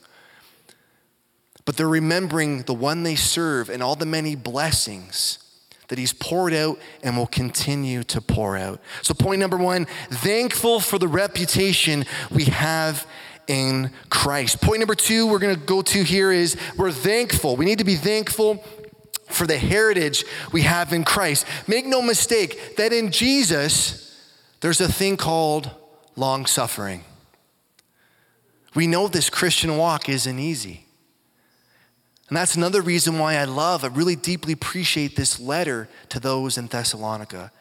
But 1.65 1.75
they're 1.75 1.89
remembering 1.89 2.61
the 2.63 2.73
one 2.73 3.03
they 3.03 3.15
serve 3.15 3.69
and 3.69 3.83
all 3.83 3.97
the 3.97 4.05
many 4.05 4.35
blessings 4.35 5.39
that 5.89 5.97
he's 5.97 6.13
poured 6.13 6.53
out 6.53 6.79
and 7.03 7.17
will 7.17 7.27
continue 7.27 8.03
to 8.03 8.21
pour 8.21 8.55
out. 8.55 8.79
So, 9.01 9.13
point 9.13 9.39
number 9.39 9.57
one 9.57 9.85
thankful 10.09 10.79
for 10.79 10.97
the 10.97 11.07
reputation 11.07 12.05
we 12.31 12.45
have 12.45 13.05
in 13.47 13.91
Christ. 14.09 14.61
Point 14.61 14.79
number 14.79 14.95
two 14.95 15.27
we're 15.27 15.39
going 15.39 15.55
to 15.55 15.65
go 15.65 15.81
to 15.81 16.03
here 16.03 16.31
is 16.31 16.57
we're 16.77 16.91
thankful. 16.91 17.55
We 17.55 17.65
need 17.65 17.79
to 17.79 17.85
be 17.85 17.95
thankful 17.95 18.63
for 19.29 19.47
the 19.47 19.57
heritage 19.57 20.25
we 20.51 20.61
have 20.61 20.93
in 20.93 21.03
Christ. 21.03 21.45
Make 21.67 21.85
no 21.85 22.01
mistake 22.01 22.77
that 22.77 22.93
in 22.93 23.11
Jesus, 23.11 24.15
there's 24.61 24.81
a 24.81 24.91
thing 24.91 25.17
called 25.17 25.71
long 26.15 26.45
suffering. 26.45 27.03
We 28.75 28.87
know 28.87 29.07
this 29.07 29.29
Christian 29.29 29.77
walk 29.77 30.07
isn't 30.07 30.39
easy. 30.39 30.85
And 32.29 32.35
that's 32.35 32.55
another 32.55 32.81
reason 32.81 33.19
why 33.19 33.35
I 33.35 33.45
love, 33.45 33.83
I 33.83 33.87
really 33.87 34.17
deeply 34.17 34.53
appreciate 34.53 35.15
this 35.15 35.39
letter 35.39 35.87
to 36.09 36.19
those 36.19 36.57
in 36.57 36.67
Thessalonica 36.67 37.51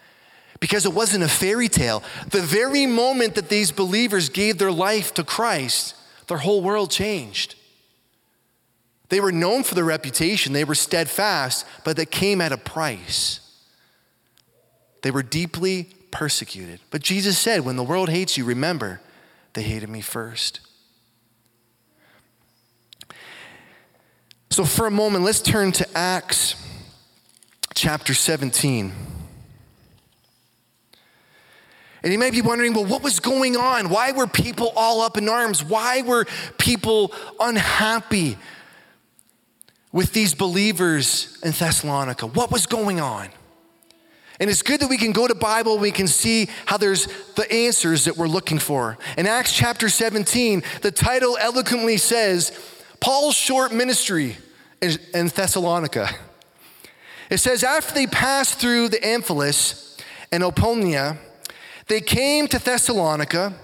because 0.61 0.87
it 0.87 0.93
wasn't 0.93 1.25
a 1.25 1.29
fairy 1.29 1.69
tale. 1.69 2.03
The 2.31 2.43
very 2.43 2.87
moment 2.87 3.35
that 3.35 3.49
these 3.49 3.73
believers 3.73 4.29
gave 4.29 4.59
their 4.59 4.73
life 4.73 5.15
to 5.15 5.25
Christ, 5.25 5.95
their 6.29 6.39
whole 6.39 6.63
world 6.63 6.91
changed. 6.91 7.55
They 9.09 9.21
were 9.21 9.33
known 9.33 9.63
for 9.63 9.75
their 9.75 9.85
reputation, 9.85 10.53
they 10.53 10.65
were 10.65 10.75
steadfast, 10.75 11.65
but 11.85 11.97
that 11.97 12.11
came 12.11 12.41
at 12.41 12.53
a 12.53 12.57
price. 12.57 13.41
They 15.03 15.11
were 15.11 15.23
deeply 15.23 15.89
persecuted. 16.11 16.81
But 16.91 17.03
Jesus 17.03 17.39
said, 17.39 17.65
When 17.65 17.77
the 17.77 17.85
world 17.85 18.09
hates 18.09 18.37
you, 18.37 18.45
remember, 18.45 19.01
they 19.53 19.63
hated 19.63 19.89
me 19.89 20.01
first. 20.01 20.61
So, 24.51 24.65
for 24.65 24.87
a 24.87 24.91
moment, 24.91 25.25
let's 25.25 25.41
turn 25.41 25.71
to 25.73 25.87
Acts 25.97 26.57
chapter 27.75 28.15
17. 28.15 28.93
And 32.03 32.13
you 32.13 32.19
may 32.19 32.31
be 32.31 32.43
wondering, 32.43 32.75
well, 32.75 32.85
what 32.85 33.03
was 33.03 33.21
going 33.21 33.57
on? 33.57 33.89
Why 33.89 34.13
were 34.13 34.27
people 34.27 34.73
all 34.77 35.01
up 35.01 35.17
in 35.17 35.29
arms? 35.29 35.65
Why 35.65 36.03
were 36.03 36.27
people 36.59 37.13
unhappy 37.41 38.37
with 39.93 40.13
these 40.13 40.35
believers 40.35 41.39
in 41.43 41.53
Thessalonica? 41.53 42.27
What 42.27 42.53
was 42.53 42.67
going 42.67 43.01
on? 43.01 43.29
And 44.39 44.51
it's 44.51 44.63
good 44.63 44.81
that 44.81 44.91
we 44.91 44.99
can 44.99 45.13
go 45.13 45.27
to 45.27 45.35
Bible, 45.35 45.79
we 45.79 45.91
can 45.91 46.07
see 46.07 46.51
how 46.67 46.77
there's 46.77 47.09
the 47.37 47.51
answers 47.51 48.05
that 48.05 48.19
we're 48.19 48.29
looking 48.29 48.59
for. 48.59 48.99
In 49.17 49.27
Acts 49.27 49.53
chapter 49.53 49.89
17, 49.89 50.63
the 50.83 50.91
title 50.91 51.39
eloquently 51.41 51.97
says, 51.97 52.53
Paul's 53.01 53.35
short 53.35 53.73
ministry 53.73 54.37
in 54.83 55.29
Thessalonica. 55.29 56.11
It 57.31 57.39
says, 57.39 57.65
after 57.65 57.95
they 57.95 58.07
passed 58.07 58.59
through 58.59 58.91
the 58.91 58.99
Amphipolis 58.99 59.99
and 60.31 60.45
Apollonia, 60.45 61.17
they 61.89 62.01
came 62.01 62.49
to 62.49 62.59
Thessalonica, 62.59 63.55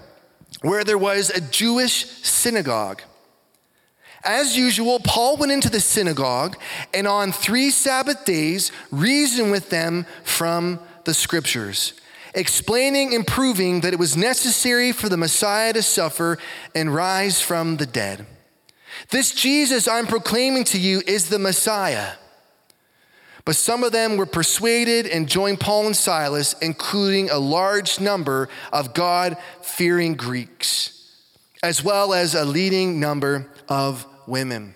where 0.61 0.83
there 0.83 0.97
was 0.97 1.29
a 1.29 1.41
Jewish 1.41 2.05
synagogue. 2.23 3.01
As 4.23 4.55
usual, 4.55 4.99
Paul 4.99 5.35
went 5.37 5.51
into 5.51 5.69
the 5.69 5.81
synagogue 5.81 6.57
and 6.93 7.07
on 7.07 7.33
three 7.33 7.69
Sabbath 7.69 8.23
days 8.23 8.71
reasoned 8.89 9.51
with 9.51 9.69
them 9.69 10.05
from 10.23 10.79
the 11.03 11.13
scriptures, 11.13 11.93
explaining 12.33 13.13
and 13.13 13.27
proving 13.27 13.81
that 13.81 13.91
it 13.91 13.99
was 13.99 14.15
necessary 14.15 14.93
for 14.93 15.09
the 15.09 15.17
Messiah 15.17 15.73
to 15.73 15.81
suffer 15.81 16.37
and 16.73 16.95
rise 16.95 17.41
from 17.41 17.75
the 17.77 17.85
dead. 17.85 18.25
This 19.09 19.33
Jesus 19.33 19.87
I'm 19.87 20.07
proclaiming 20.07 20.63
to 20.65 20.79
you 20.79 21.01
is 21.05 21.27
the 21.27 21.39
Messiah. 21.39 22.13
But 23.45 23.55
some 23.57 23.83
of 23.83 23.91
them 23.91 24.15
were 24.15 24.25
persuaded 24.25 25.05
and 25.05 25.27
joined 25.27 25.59
Paul 25.59 25.87
and 25.87 25.95
Silas, 25.95 26.55
including 26.61 27.29
a 27.29 27.39
large 27.39 27.99
number 27.99 28.47
of 28.71 28.93
God 28.93 29.37
fearing 29.61 30.15
Greeks, 30.15 31.11
as 31.61 31.83
well 31.83 32.13
as 32.13 32.35
a 32.35 32.45
leading 32.45 32.99
number 32.99 33.49
of 33.67 34.05
women. 34.27 34.75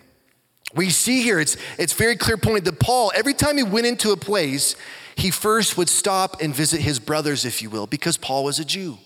We 0.75 0.89
see 0.89 1.21
here, 1.21 1.39
it's, 1.39 1.55
it's 1.79 1.93
very 1.93 2.17
clear 2.17 2.35
point 2.35 2.65
that 2.65 2.79
Paul, 2.79 3.11
every 3.15 3.33
time 3.33 3.55
he 3.55 3.63
went 3.63 3.85
into 3.85 4.11
a 4.11 4.17
place, 4.17 4.75
he 5.15 5.31
first 5.31 5.77
would 5.77 5.89
stop 5.89 6.41
and 6.41 6.53
visit 6.53 6.81
his 6.81 6.99
brothers, 6.99 7.45
if 7.45 7.61
you 7.61 7.69
will, 7.69 7.87
because 7.87 8.17
Paul 8.17 8.43
was 8.43 8.59
a 8.59 8.65
Jew. 8.65 8.97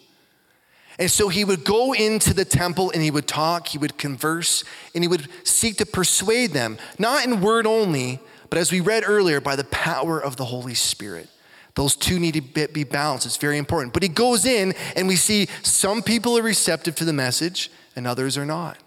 And 0.97 1.09
so 1.09 1.29
he 1.29 1.45
would 1.45 1.63
go 1.63 1.93
into 1.93 2.33
the 2.33 2.45
temple 2.45 2.91
and 2.91 3.01
he 3.01 3.11
would 3.11 3.27
talk, 3.27 3.69
he 3.69 3.77
would 3.77 3.97
converse, 3.97 4.63
and 4.93 5.03
he 5.03 5.07
would 5.07 5.27
seek 5.43 5.77
to 5.77 5.85
persuade 5.85 6.51
them, 6.51 6.77
not 6.99 7.25
in 7.25 7.41
word 7.41 7.65
only, 7.65 8.19
but 8.51 8.59
as 8.59 8.71
we 8.71 8.81
read 8.81 9.03
earlier, 9.07 9.41
by 9.41 9.55
the 9.55 9.63
power 9.63 10.19
of 10.21 10.35
the 10.35 10.45
Holy 10.45 10.75
Spirit. 10.75 11.29
Those 11.75 11.95
two 11.95 12.19
need 12.19 12.33
to 12.33 12.67
be 12.67 12.83
balanced. 12.83 13.25
It's 13.25 13.37
very 13.37 13.57
important. 13.57 13.93
But 13.93 14.03
he 14.03 14.09
goes 14.09 14.45
in, 14.45 14.73
and 14.95 15.07
we 15.07 15.15
see 15.15 15.47
some 15.63 16.01
people 16.01 16.37
are 16.37 16.43
receptive 16.43 16.95
to 16.95 17.05
the 17.05 17.13
message, 17.13 17.71
and 17.95 18.05
others 18.05 18.37
are 18.37 18.45
not. 18.45 18.77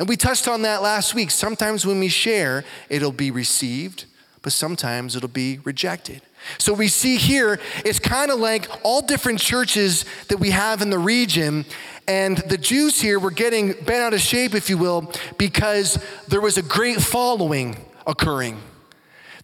And 0.00 0.08
we 0.08 0.16
touched 0.16 0.48
on 0.48 0.62
that 0.62 0.82
last 0.82 1.14
week. 1.14 1.30
Sometimes 1.30 1.86
when 1.86 2.00
we 2.00 2.08
share, 2.08 2.64
it'll 2.88 3.12
be 3.12 3.30
received, 3.30 4.06
but 4.42 4.52
sometimes 4.52 5.14
it'll 5.14 5.28
be 5.28 5.60
rejected. 5.62 6.22
So 6.58 6.72
we 6.72 6.88
see 6.88 7.18
here, 7.18 7.60
it's 7.84 8.00
kind 8.00 8.32
of 8.32 8.40
like 8.40 8.68
all 8.84 9.00
different 9.00 9.38
churches 9.38 10.04
that 10.26 10.38
we 10.38 10.50
have 10.50 10.82
in 10.82 10.90
the 10.90 10.98
region. 10.98 11.66
And 12.08 12.38
the 12.38 12.58
Jews 12.58 13.00
here 13.00 13.20
were 13.20 13.30
getting 13.30 13.74
bent 13.74 14.02
out 14.02 14.14
of 14.14 14.20
shape, 14.20 14.56
if 14.56 14.68
you 14.68 14.76
will, 14.76 15.12
because 15.36 16.04
there 16.26 16.40
was 16.40 16.58
a 16.58 16.62
great 16.62 17.00
following 17.00 17.76
occurring. 18.08 18.58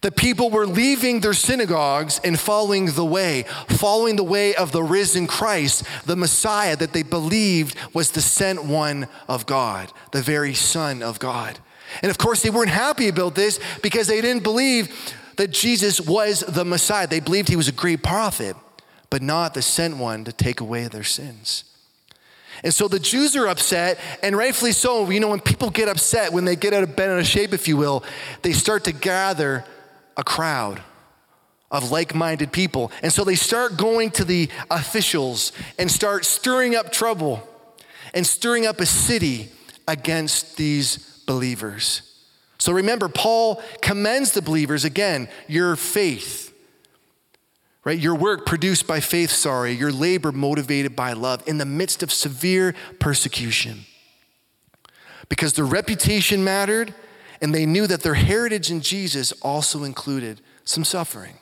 The 0.05 0.11
people 0.11 0.51
were 0.51 0.67
leaving 0.67 1.21
their 1.21 1.33
synagogues 1.33 2.21
and 2.23 2.39
following 2.39 2.91
the 2.91 3.03
way, 3.03 3.41
following 3.69 4.17
the 4.17 4.23
way 4.23 4.53
of 4.53 4.71
the 4.71 4.83
risen 4.83 5.25
Christ, 5.25 5.83
the 6.05 6.15
Messiah 6.15 6.75
that 6.75 6.93
they 6.93 7.01
believed 7.01 7.75
was 7.91 8.11
the 8.11 8.21
sent 8.21 8.65
one 8.65 9.07
of 9.27 9.47
God, 9.47 9.91
the 10.11 10.21
very 10.21 10.53
Son 10.53 11.01
of 11.01 11.17
God. 11.17 11.57
And 12.03 12.11
of 12.11 12.19
course, 12.19 12.43
they 12.43 12.51
weren't 12.51 12.69
happy 12.69 13.07
about 13.07 13.33
this 13.33 13.59
because 13.81 14.05
they 14.05 14.21
didn't 14.21 14.43
believe 14.43 14.95
that 15.37 15.49
Jesus 15.49 15.99
was 15.99 16.41
the 16.41 16.63
Messiah. 16.63 17.07
They 17.07 17.19
believed 17.19 17.49
he 17.49 17.55
was 17.55 17.67
a 17.67 17.71
great 17.71 18.03
prophet, 18.03 18.55
but 19.09 19.23
not 19.23 19.55
the 19.55 19.63
sent 19.63 19.97
one 19.97 20.23
to 20.25 20.31
take 20.31 20.61
away 20.61 20.87
their 20.87 21.03
sins. 21.03 21.63
And 22.63 22.71
so 22.71 22.87
the 22.87 22.99
Jews 22.99 23.35
are 23.35 23.47
upset, 23.47 23.99
and 24.21 24.37
rightfully 24.37 24.71
so. 24.71 25.09
You 25.09 25.19
know, 25.19 25.29
when 25.29 25.39
people 25.39 25.71
get 25.71 25.89
upset, 25.89 26.31
when 26.31 26.45
they 26.45 26.55
get 26.55 26.73
out 26.73 26.83
of 26.83 26.95
bed 26.95 27.09
out 27.09 27.17
of 27.17 27.25
shape, 27.25 27.53
if 27.53 27.67
you 27.67 27.75
will, 27.75 28.03
they 28.43 28.53
start 28.53 28.83
to 28.83 28.91
gather 28.91 29.65
a 30.17 30.23
crowd 30.23 30.81
of 31.71 31.91
like 31.91 32.15
minded 32.15 32.51
people. 32.51 32.91
And 33.01 33.11
so 33.11 33.23
they 33.23 33.35
start 33.35 33.77
going 33.77 34.11
to 34.11 34.23
the 34.23 34.49
officials 34.71 35.51
and 35.77 35.91
start 35.91 36.25
stirring 36.25 36.75
up 36.75 36.91
trouble 36.91 37.47
and 38.13 38.25
stirring 38.25 38.65
up 38.65 38.79
a 38.79 38.85
city 38.85 39.49
against 39.87 40.57
these 40.57 41.21
believers. 41.27 42.13
So 42.57 42.71
remember, 42.71 43.09
Paul 43.09 43.61
commends 43.81 44.31
the 44.31 44.41
believers 44.41 44.85
again, 44.85 45.27
your 45.47 45.75
faith, 45.75 46.53
right? 47.83 47.99
Your 47.99 48.15
work 48.15 48.45
produced 48.45 48.87
by 48.87 48.99
faith, 48.99 49.29
sorry, 49.29 49.73
your 49.73 49.91
labor 49.91 50.31
motivated 50.31 50.95
by 50.95 51.13
love 51.13 51.43
in 51.47 51.57
the 51.57 51.65
midst 51.65 52.01
of 52.01 52.11
severe 52.11 52.73
persecution. 52.99 53.85
Because 55.29 55.53
their 55.53 55.65
reputation 55.65 56.43
mattered 56.43 56.93
and 57.41 57.53
they 57.53 57.65
knew 57.65 57.87
that 57.87 58.01
their 58.01 58.13
heritage 58.13 58.71
in 58.71 58.81
Jesus 58.81 59.31
also 59.41 59.83
included 59.83 60.41
some 60.63 60.83
suffering. 60.83 61.35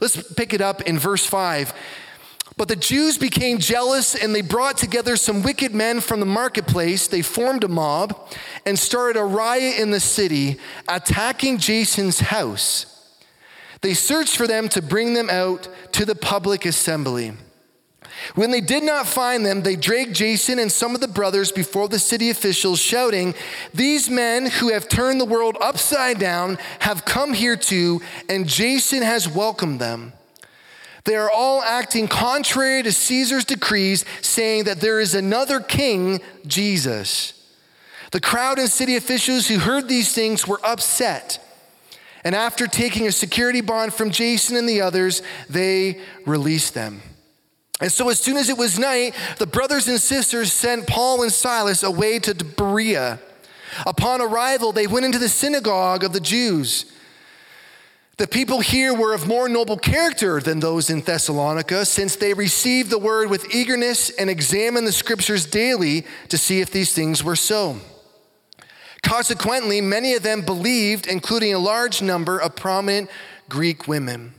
Let's 0.00 0.34
pick 0.34 0.52
it 0.52 0.60
up 0.60 0.82
in 0.82 0.98
verse 0.98 1.24
5. 1.24 1.72
But 2.56 2.68
the 2.68 2.76
Jews 2.76 3.18
became 3.18 3.58
jealous 3.58 4.14
and 4.14 4.34
they 4.34 4.40
brought 4.40 4.76
together 4.76 5.16
some 5.16 5.42
wicked 5.42 5.74
men 5.74 6.00
from 6.00 6.20
the 6.20 6.26
marketplace. 6.26 7.08
They 7.08 7.22
formed 7.22 7.64
a 7.64 7.68
mob 7.68 8.30
and 8.64 8.78
started 8.78 9.18
a 9.18 9.24
riot 9.24 9.78
in 9.78 9.90
the 9.90 10.00
city, 10.00 10.58
attacking 10.88 11.58
Jason's 11.58 12.20
house. 12.20 12.86
They 13.80 13.94
searched 13.94 14.36
for 14.36 14.46
them 14.46 14.68
to 14.70 14.80
bring 14.80 15.14
them 15.14 15.28
out 15.28 15.68
to 15.92 16.04
the 16.04 16.14
public 16.14 16.64
assembly. 16.64 17.32
When 18.34 18.50
they 18.50 18.60
did 18.60 18.82
not 18.82 19.06
find 19.06 19.44
them, 19.44 19.62
they 19.62 19.76
dragged 19.76 20.14
Jason 20.14 20.58
and 20.58 20.70
some 20.70 20.94
of 20.94 21.00
the 21.00 21.08
brothers 21.08 21.52
before 21.52 21.88
the 21.88 21.98
city 21.98 22.30
officials, 22.30 22.80
shouting, 22.80 23.34
These 23.72 24.08
men 24.08 24.46
who 24.46 24.72
have 24.72 24.88
turned 24.88 25.20
the 25.20 25.26
world 25.26 25.56
upside 25.60 26.18
down 26.18 26.58
have 26.80 27.04
come 27.04 27.34
here 27.34 27.56
too, 27.56 28.00
and 28.28 28.48
Jason 28.48 29.02
has 29.02 29.28
welcomed 29.28 29.80
them. 29.80 30.12
They 31.04 31.16
are 31.16 31.30
all 31.30 31.62
acting 31.62 32.08
contrary 32.08 32.82
to 32.82 32.92
Caesar's 32.92 33.44
decrees, 33.44 34.04
saying 34.22 34.64
that 34.64 34.80
there 34.80 35.00
is 35.00 35.14
another 35.14 35.60
king, 35.60 36.20
Jesus. 36.46 37.34
The 38.10 38.20
crowd 38.20 38.58
and 38.58 38.70
city 38.70 38.96
officials 38.96 39.48
who 39.48 39.58
heard 39.58 39.88
these 39.88 40.14
things 40.14 40.48
were 40.48 40.60
upset. 40.64 41.40
And 42.22 42.34
after 42.34 42.66
taking 42.66 43.06
a 43.06 43.12
security 43.12 43.60
bond 43.60 43.92
from 43.92 44.10
Jason 44.10 44.56
and 44.56 44.66
the 44.66 44.80
others, 44.80 45.20
they 45.50 46.00
released 46.24 46.72
them. 46.72 47.02
And 47.80 47.90
so, 47.90 48.08
as 48.08 48.20
soon 48.20 48.36
as 48.36 48.48
it 48.48 48.56
was 48.56 48.78
night, 48.78 49.14
the 49.38 49.46
brothers 49.46 49.88
and 49.88 50.00
sisters 50.00 50.52
sent 50.52 50.86
Paul 50.86 51.22
and 51.22 51.32
Silas 51.32 51.82
away 51.82 52.18
to 52.20 52.34
Berea. 52.34 53.18
Upon 53.86 54.20
arrival, 54.20 54.72
they 54.72 54.86
went 54.86 55.04
into 55.04 55.18
the 55.18 55.28
synagogue 55.28 56.04
of 56.04 56.12
the 56.12 56.20
Jews. 56.20 56.86
The 58.16 58.28
people 58.28 58.60
here 58.60 58.94
were 58.94 59.12
of 59.12 59.26
more 59.26 59.48
noble 59.48 59.76
character 59.76 60.40
than 60.40 60.60
those 60.60 60.88
in 60.88 61.00
Thessalonica, 61.00 61.84
since 61.84 62.14
they 62.14 62.32
received 62.32 62.90
the 62.90 62.98
word 62.98 63.28
with 63.28 63.52
eagerness 63.52 64.08
and 64.10 64.30
examined 64.30 64.86
the 64.86 64.92
scriptures 64.92 65.44
daily 65.46 66.06
to 66.28 66.38
see 66.38 66.60
if 66.60 66.70
these 66.70 66.92
things 66.92 67.24
were 67.24 67.34
so. 67.34 67.78
Consequently, 69.02 69.80
many 69.80 70.14
of 70.14 70.22
them 70.22 70.42
believed, 70.42 71.08
including 71.08 71.52
a 71.52 71.58
large 71.58 72.00
number 72.00 72.38
of 72.38 72.54
prominent 72.54 73.10
Greek 73.48 73.88
women. 73.88 74.32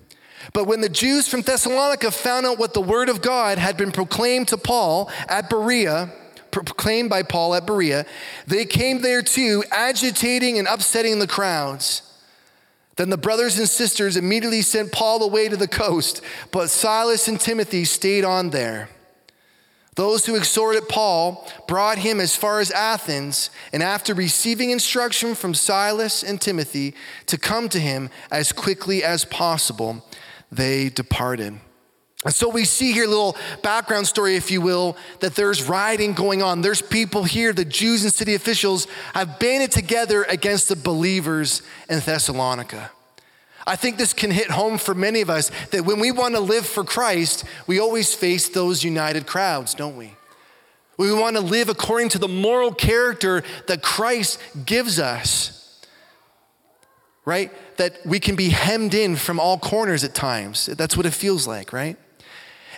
But 0.54 0.65
when 0.65 0.82
the 0.82 0.89
Jews 0.89 1.28
from 1.28 1.41
Thessalonica 1.41 2.12
found 2.12 2.45
out 2.45 2.60
what 2.60 2.74
the 2.74 2.82
word 2.82 3.10
of 3.10 3.21
God 3.21 3.58
had 3.58 3.78
been 3.78 3.91
proclaimed 3.91 4.50
to 4.50 4.58
Paul 4.58 5.10
at 5.28 5.50
Berea, 5.50 6.12
proclaimed 6.52 7.10
by 7.10 7.24
Paul 7.24 7.56
at 7.56 7.65
Berea, 7.65 8.06
they 8.48 8.65
came 8.65 9.02
there 9.02 9.21
too, 9.21 9.63
agitating 9.71 10.58
and 10.58 10.67
upsetting 10.67 11.19
the 11.19 11.28
crowds. 11.28 12.02
Then 12.95 13.10
the 13.10 13.17
brothers 13.17 13.60
and 13.60 13.67
sisters 13.67 14.15
immediately 14.15 14.62
sent 14.62 14.91
Paul 14.91 15.21
away 15.21 15.50
to 15.50 15.58
the 15.58 15.67
coast, 15.67 16.21
but 16.52 16.69
Silas 16.69 17.28
and 17.28 17.39
Timothy 17.39 17.84
stayed 17.84 18.24
on 18.24 18.52
there. 18.52 18.89
Those 19.95 20.26
who 20.26 20.36
exhorted 20.36 20.89
Paul 20.89 21.50
brought 21.67 21.98
him 21.98 22.19
as 22.19 22.36
far 22.36 22.60
as 22.60 22.71
Athens, 22.71 23.50
and 23.71 23.82
after 23.82 24.13
receiving 24.13 24.69
instruction 24.69 25.36
from 25.36 25.54
Silas 25.54 26.21
and 26.21 26.39
Timothy 26.39 26.93
to 27.28 27.38
come 27.38 27.69
to 27.69 27.80
him 27.80 28.10
as 28.30 28.52
quickly 28.52 29.04
as 29.04 29.24
possible, 29.24 30.04
they 30.56 30.89
departed. 30.89 31.60
And 32.24 32.34
so 32.34 32.50
we 32.50 32.65
see 32.65 32.91
here 32.91 33.06
a 33.06 33.08
little 33.08 33.38
background 33.62 34.08
story, 34.08 34.36
if 34.36 34.50
you 34.50 34.60
will, 34.60 34.98
that 35.20 35.36
there's 35.36 35.63
rioting 35.70 36.13
going 36.13 36.41
on. 36.41 36.62
There's 36.62 36.82
people 36.82 37.24
here, 37.24 37.54
the 37.54 37.65
Jews 37.65 38.04
and 38.04 38.12
city 38.12 38.34
officials 38.34 38.88
have 39.13 39.38
banded 39.39 39.72
together 39.72 40.24
against 40.24 40.70
the 40.70 40.76
believers 40.76 41.62
in 41.88 42.00
Thessalonica. 42.00 42.91
I 43.68 43.76
think 43.76 43.98
this 43.98 44.13
can 44.13 44.32
hit 44.32 44.50
home 44.50 44.78
for 44.78 44.96
many 44.96 45.22
of 45.22 45.30
us 45.30 45.52
that 45.72 45.86
when 45.86 46.00
we 46.00 46.12
want 46.12 46.36
to 46.36 46.41
live 46.41 46.65
for 46.65 46.84
Christ, 46.84 47.44
we 47.68 47.80
always 47.80 48.13
face 48.13 48.50
those 48.50 48.84
united 48.84 49.28
crowds, 49.28 49.74
don't 49.76 49.98
we? 49.98 50.13
We 50.98 51.13
want 51.13 51.36
to 51.36 51.41
live 51.41 51.70
according 51.70 52.10
to 52.10 52.20
the 52.20 52.28
moral 52.28 52.74
character 52.74 53.44
that 53.68 53.84
Christ 53.84 54.39
gives 54.65 55.00
us 55.00 55.56
right? 57.26 57.52
That 57.78 58.06
we 58.06 58.20
can 58.20 58.36
be 58.36 58.50
hemmed 58.50 58.94
in 58.94 59.16
from 59.16 59.40
all 59.40 59.58
corners 59.58 60.04
at 60.04 60.14
times. 60.14 60.68
That's 60.68 60.96
what 60.96 61.06
it 61.06 61.14
feels 61.14 61.46
like, 61.46 61.74
right? 61.74 61.98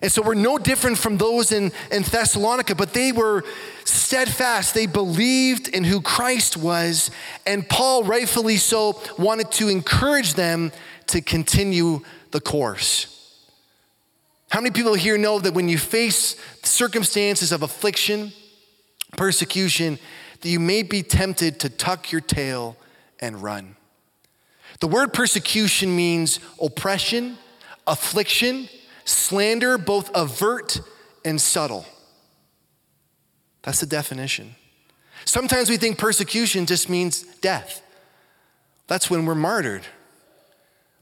And 0.02 0.12
so 0.12 0.22
we're 0.22 0.36
no 0.36 0.58
different 0.58 0.98
from 0.98 1.18
those 1.18 1.52
in, 1.52 1.72
in 1.92 2.04
Thessalonica, 2.04 2.76
but 2.76 2.94
they 2.94 3.12
were 3.12 3.44
steadfast. 3.84 4.74
They 4.74 4.86
believed 4.86 5.68
in 5.70 5.84
who 5.84 6.02
Christ 6.02 6.58
was, 6.58 7.10
and 7.46 7.68
Paul, 7.68 8.04
rightfully 8.04 8.58
so, 8.58 9.02
wanted 9.18 9.52
to 9.54 9.70
encourage 9.70 10.36
them 10.36 10.72
to 11.08 11.22
continue 11.22 12.02
the 12.32 12.42
course. 12.42 13.14
How 14.50 14.62
many 14.62 14.72
people 14.72 14.94
here 14.94 15.18
know 15.18 15.40
that 15.40 15.54
when 15.54 15.68
you 15.68 15.78
face 15.78 16.36
circumstances 16.64 17.52
of 17.52 17.64
affliction, 17.64 18.34
persecution, 19.16 20.00
that 20.42 20.50
you 20.50 20.60
may 20.60 20.84
be 20.84 21.02
tempted 21.02 21.60
to 21.62 21.70
tuck 21.70 22.12
your 22.12 22.22
tail 22.22 22.78
and 23.20 23.42
run? 23.42 23.77
The 24.80 24.88
word 24.88 25.14
persecution 25.14 25.96
means 25.96 26.40
oppression, 26.62 27.38
affliction, 27.86 28.70
slander, 29.06 29.78
both 29.78 30.16
overt 30.16 30.80
and 31.26 31.42
subtle. 31.42 31.86
That's 33.64 33.80
the 33.80 33.86
definition. 33.86 34.56
Sometimes 35.26 35.70
we 35.70 35.78
think 35.78 35.98
persecution 35.98 36.66
just 36.66 36.90
means 36.90 37.24
death. 37.42 37.82
That's 38.88 39.10
when 39.10 39.26
we're 39.26 39.36
martyred. 39.36 39.86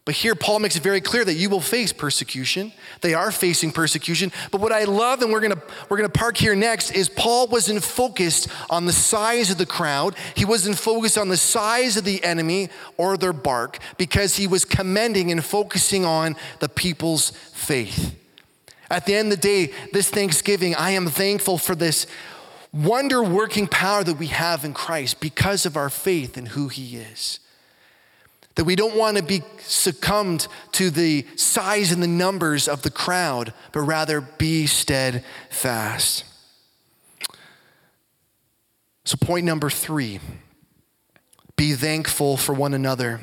But 0.06 0.14
here, 0.14 0.36
Paul 0.36 0.60
makes 0.60 0.76
it 0.76 0.84
very 0.84 1.02
clear 1.02 1.26
that 1.26 1.34
you 1.34 1.50
will 1.50 1.60
face 1.62 1.92
persecution. 1.92 2.72
They 3.02 3.16
are 3.16 3.32
facing 3.32 3.72
persecution. 3.72 4.32
But 4.52 4.62
what 4.62 4.72
I 4.72 4.84
love, 4.84 5.24
and 5.24 5.32
we're 5.32 5.42
gonna, 5.42 5.62
we're 5.90 5.98
gonna 5.98 6.10
park 6.10 6.38
here 6.38 6.56
next, 6.56 6.92
is 6.92 7.10
Paul 7.10 7.48
wasn't 7.48 7.84
focused 7.84 8.48
on 8.70 8.86
the 8.86 8.94
size 8.94 9.50
of 9.50 9.58
the 9.58 9.66
crowd. 9.66 10.16
He 10.36 10.46
wasn't 10.46 10.78
focused 10.78 11.18
on 11.18 11.30
the 11.30 11.38
size 11.38 11.98
of 11.98 12.04
the 12.04 12.24
enemy 12.24 12.70
or 12.98 13.18
their 13.18 13.34
bark, 13.34 13.80
because 13.98 14.36
he 14.36 14.46
was 14.46 14.64
commending 14.64 15.32
and 15.32 15.44
focusing 15.44 16.06
on 16.06 16.36
the 16.60 16.70
people's 16.70 17.32
faith. 17.32 18.16
At 18.92 19.08
the 19.08 19.16
end 19.16 19.34
of 19.34 19.42
the 19.42 19.48
day, 19.48 19.74
this 19.92 20.12
Thanksgiving, 20.12 20.76
I 20.76 20.92
am 20.92 21.08
thankful 21.08 21.58
for 21.58 21.74
this 21.74 22.06
wonder 22.72 23.24
working 23.24 23.66
power 23.66 24.04
that 24.04 24.20
we 24.20 24.28
have 24.28 24.64
in 24.64 24.76
Christ 24.76 25.20
because 25.20 25.66
of 25.66 25.76
our 25.76 25.90
faith 25.90 26.38
in 26.38 26.46
who 26.48 26.68
he 26.68 26.98
is. 26.98 27.40
That 28.56 28.64
we 28.64 28.76
don't 28.76 28.96
want 28.96 29.18
to 29.18 29.24
be 29.24 29.44
succumbed 29.60 30.48
to 30.74 30.90
the 30.90 31.26
size 31.36 31.92
and 31.92 32.02
the 32.02 32.08
numbers 32.08 32.68
of 32.68 32.84
the 32.84 32.90
crowd, 32.90 33.54
but 33.74 33.82
rather 33.82 34.22
be 34.22 34.66
steadfast. 34.66 36.24
So, 39.04 39.18
point 39.18 39.46
number 39.46 39.70
three 39.70 40.20
be 41.58 41.74
thankful 41.74 42.38
for 42.38 42.54
one 42.54 42.74
another. 42.74 43.22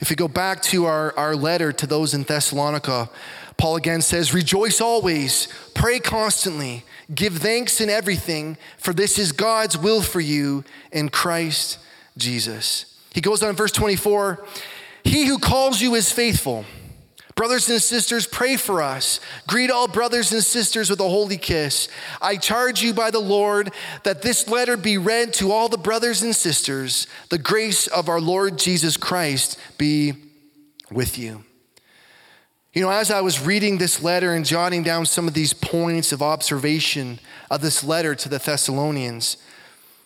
If 0.00 0.08
we 0.08 0.16
go 0.16 0.28
back 0.28 0.62
to 0.62 0.86
our, 0.86 1.16
our 1.16 1.36
letter 1.36 1.72
to 1.72 1.86
those 1.86 2.14
in 2.14 2.22
Thessalonica, 2.22 3.10
Paul 3.56 3.76
again 3.76 4.00
says, 4.00 4.32
Rejoice 4.32 4.80
always, 4.80 5.48
pray 5.74 5.98
constantly, 5.98 6.84
give 7.14 7.38
thanks 7.38 7.80
in 7.80 7.90
everything, 7.90 8.56
for 8.78 8.94
this 8.94 9.18
is 9.18 9.32
God's 9.32 9.76
will 9.76 10.00
for 10.00 10.20
you 10.20 10.64
in 10.90 11.10
Christ 11.10 11.78
Jesus. 12.16 12.89
He 13.14 13.20
goes 13.20 13.42
on 13.42 13.50
in 13.50 13.56
verse 13.56 13.72
24 13.72 14.44
he 15.04 15.26
who 15.26 15.38
calls 15.38 15.80
you 15.80 15.94
is 15.94 16.12
faithful. 16.12 16.64
Brothers 17.34 17.70
and 17.70 17.80
sisters, 17.80 18.26
pray 18.26 18.56
for 18.56 18.82
us. 18.82 19.18
Greet 19.46 19.70
all 19.70 19.88
brothers 19.88 20.30
and 20.30 20.42
sisters 20.42 20.90
with 20.90 21.00
a 21.00 21.08
holy 21.08 21.38
kiss. 21.38 21.88
I 22.20 22.36
charge 22.36 22.82
you 22.82 22.92
by 22.92 23.10
the 23.10 23.20
Lord 23.20 23.72
that 24.02 24.20
this 24.20 24.46
letter 24.46 24.76
be 24.76 24.98
read 24.98 25.32
to 25.34 25.50
all 25.50 25.70
the 25.70 25.78
brothers 25.78 26.22
and 26.22 26.36
sisters. 26.36 27.06
The 27.30 27.38
grace 27.38 27.86
of 27.86 28.10
our 28.10 28.20
Lord 28.20 28.58
Jesus 28.58 28.98
Christ 28.98 29.58
be 29.78 30.12
with 30.90 31.18
you. 31.18 31.44
You 32.74 32.82
know, 32.82 32.90
as 32.90 33.10
I 33.10 33.22
was 33.22 33.40
reading 33.40 33.78
this 33.78 34.02
letter 34.02 34.34
and 34.34 34.44
jotting 34.44 34.82
down 34.82 35.06
some 35.06 35.26
of 35.26 35.34
these 35.34 35.54
points 35.54 36.12
of 36.12 36.22
observation 36.22 37.20
of 37.50 37.62
this 37.62 37.82
letter 37.82 38.14
to 38.14 38.28
the 38.28 38.38
Thessalonians, 38.38 39.38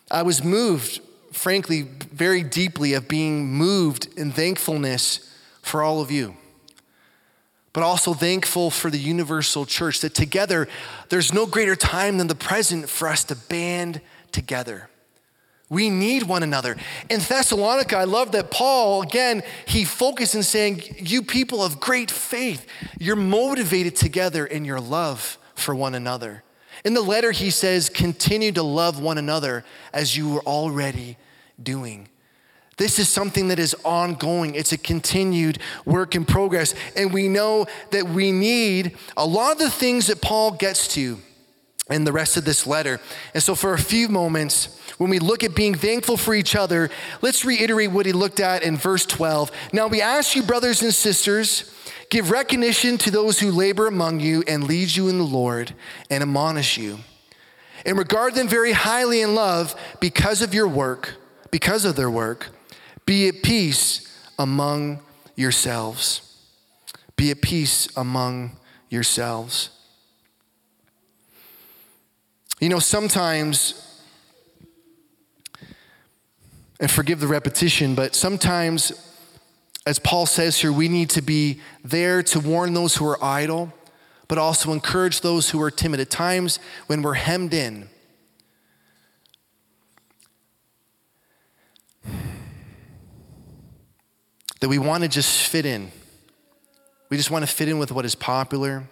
I 0.09 0.21
was 0.21 0.43
moved, 0.43 1.01
frankly, 1.35 1.83
very 1.83 2.43
deeply 2.43 2.93
of 2.93 3.07
being 3.07 3.47
moved 3.47 4.07
in 4.17 4.31
thankfulness 4.31 5.31
for 5.61 5.83
all 5.83 6.01
of 6.01 6.09
you. 6.09 6.35
But 7.73 7.83
also 7.83 8.13
thankful 8.13 8.71
for 8.71 8.89
the 8.89 8.97
universal 8.97 9.65
church 9.65 9.99
that 9.99 10.15
together, 10.15 10.67
there's 11.09 11.33
no 11.33 11.45
greater 11.45 11.75
time 11.75 12.17
than 12.17 12.27
the 12.27 12.35
present 12.35 12.89
for 12.89 13.07
us 13.09 13.23
to 13.25 13.35
band 13.35 13.99
together. 14.31 14.89
We 15.69 15.89
need 15.89 16.23
one 16.23 16.43
another. 16.43 16.77
In 17.09 17.19
Thessalonica, 17.19 17.97
I 17.97 18.03
love 18.05 18.31
that 18.31 18.51
Paul, 18.51 19.01
again, 19.01 19.43
he 19.65 19.83
focused 19.83 20.35
in 20.35 20.43
saying, 20.43 20.83
You 20.99 21.21
people 21.21 21.63
of 21.63 21.79
great 21.79 22.11
faith, 22.11 22.65
you're 22.99 23.15
motivated 23.15 23.95
together 23.95 24.45
in 24.45 24.63
your 24.63 24.79
love 24.79 25.37
for 25.55 25.75
one 25.75 25.95
another. 25.95 26.43
In 26.85 26.93
the 26.93 27.01
letter, 27.01 27.31
he 27.31 27.49
says, 27.49 27.89
Continue 27.89 28.51
to 28.53 28.63
love 28.63 29.01
one 29.01 29.17
another 29.17 29.65
as 29.91 30.15
you 30.15 30.29
were 30.29 30.41
already 30.41 31.17
doing. 31.61 32.09
This 32.77 32.99
is 32.99 33.07
something 33.07 33.47
that 33.47 33.59
is 33.59 33.75
ongoing. 33.85 34.55
It's 34.55 34.73
a 34.73 34.77
continued 34.77 35.59
work 35.85 36.13
in 36.13 36.25
progress. 36.25 36.75
And 36.95 37.13
we 37.13 37.29
know 37.29 37.67
that 37.91 38.09
we 38.09 38.31
need 38.31 38.97
a 39.15 39.25
lot 39.25 39.53
of 39.53 39.59
the 39.59 39.69
things 39.69 40.07
that 40.07 40.21
Paul 40.21 40.51
gets 40.51 40.89
to 40.95 41.19
in 41.89 42.03
the 42.03 42.11
rest 42.11 42.35
of 42.35 42.45
this 42.45 42.65
letter. 42.65 42.99
And 43.33 43.41
so, 43.41 43.55
for 43.55 43.73
a 43.73 43.79
few 43.79 44.09
moments, 44.09 44.79
when 44.97 45.09
we 45.09 45.19
look 45.19 45.43
at 45.43 45.55
being 45.55 45.75
thankful 45.75 46.17
for 46.17 46.33
each 46.33 46.55
other, 46.55 46.89
let's 47.21 47.45
reiterate 47.45 47.91
what 47.91 48.05
he 48.05 48.11
looked 48.11 48.39
at 48.39 48.63
in 48.63 48.75
verse 48.77 49.05
12. 49.05 49.51
Now, 49.71 49.87
we 49.87 50.01
ask 50.01 50.35
you, 50.35 50.43
brothers 50.43 50.81
and 50.81 50.93
sisters, 50.93 51.71
give 52.09 52.31
recognition 52.31 52.97
to 52.99 53.11
those 53.11 53.39
who 53.39 53.51
labor 53.51 53.87
among 53.87 54.19
you 54.19 54.43
and 54.47 54.63
lead 54.63 54.95
you 54.95 55.07
in 55.09 55.17
the 55.17 55.25
Lord 55.25 55.73
and 56.09 56.21
admonish 56.23 56.77
you. 56.77 56.99
And 57.85 57.97
regard 57.97 58.33
them 58.33 58.47
very 58.47 58.71
highly 58.71 59.21
in 59.21 59.35
love 59.35 59.79
because 59.99 60.41
of 60.41 60.53
your 60.53 60.67
work, 60.67 61.13
because 61.51 61.85
of 61.85 61.95
their 61.95 62.09
work. 62.09 62.49
Be 63.05 63.27
at 63.27 63.43
peace 63.43 64.11
among 64.37 64.99
yourselves. 65.35 66.21
Be 67.15 67.31
at 67.31 67.41
peace 67.41 67.87
among 67.95 68.57
yourselves. 68.89 69.69
You 72.59 72.69
know, 72.69 72.79
sometimes, 72.79 74.01
and 76.79 76.89
forgive 76.89 77.19
the 77.19 77.27
repetition, 77.27 77.95
but 77.95 78.15
sometimes, 78.15 78.91
as 79.85 79.99
Paul 79.99 80.25
says 80.25 80.59
here, 80.59 80.71
we 80.71 80.87
need 80.87 81.09
to 81.11 81.21
be 81.21 81.61
there 81.83 82.23
to 82.23 82.39
warn 82.39 82.73
those 82.73 82.95
who 82.95 83.05
are 83.05 83.23
idle, 83.23 83.73
but 84.27 84.37
also 84.37 84.71
encourage 84.71 85.21
those 85.21 85.51
who 85.51 85.61
are 85.61 85.69
timid. 85.69 85.99
At 85.99 86.09
times 86.09 86.59
when 86.87 87.01
we're 87.01 87.13
hemmed 87.13 87.53
in, 87.53 87.89
that 94.59 94.69
we 94.69 94.77
want 94.77 95.03
to 95.03 95.09
just 95.09 95.47
fit 95.47 95.65
in. 95.65 95.91
We 97.09 97.17
just 97.17 97.31
want 97.31 97.47
to 97.47 97.51
fit 97.53 97.69
in 97.69 97.77
with 97.77 97.91
what 97.91 98.05
is 98.05 98.15
popular. 98.15 98.87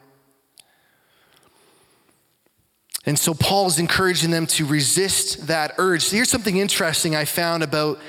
And 3.05 3.19
so 3.19 3.33
Paul 3.33 3.67
is 3.67 3.79
encouraging 3.79 4.31
them 4.31 4.47
to 4.47 4.65
resist 4.65 5.47
that 5.47 5.73
urge. 5.77 6.03
So 6.03 6.15
here's 6.15 6.29
something 6.29 6.57
interesting 6.57 7.15
I 7.15 7.25
found 7.25 7.63
about 7.63 7.99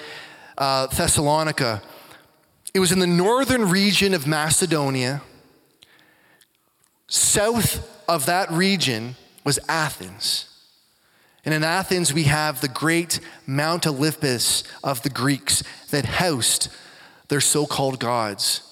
uh, 0.57 0.87
Thessalonica. 0.87 1.83
It 2.73 2.81
was 2.81 2.93
in 2.93 2.99
the 2.99 3.07
northern 3.07 3.71
region 3.71 4.15
of 4.15 4.27
Macedonia. 4.27 5.23
South 7.09 7.89
of 8.09 8.27
that 8.27 8.51
region 8.51 9.17
was 9.45 9.59
Athens. 9.69 10.54
And 11.45 11.53
in 11.53 11.63
Athens, 11.63 12.15
we 12.15 12.25
have 12.25 12.61
the 12.61 12.69
great 12.69 13.21
Mount 13.47 13.87
Olympus 13.87 14.65
of 14.83 15.03
the 15.03 15.11
Greeks 15.11 15.63
that 15.91 16.07
housed 16.07 16.69
their 17.29 17.41
so 17.41 17.67
called 17.67 18.01
gods. 18.01 18.63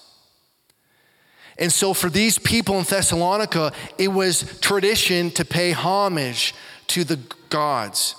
And 1.58 1.70
so, 1.70 1.92
for 1.92 2.08
these 2.08 2.38
people 2.38 2.78
in 2.78 2.84
Thessalonica, 2.84 3.72
it 3.98 4.08
was 4.08 4.58
tradition 4.60 5.30
to 5.32 5.44
pay 5.44 5.72
homage 5.72 6.54
to 6.88 7.04
the 7.04 7.20
gods. 7.50 8.16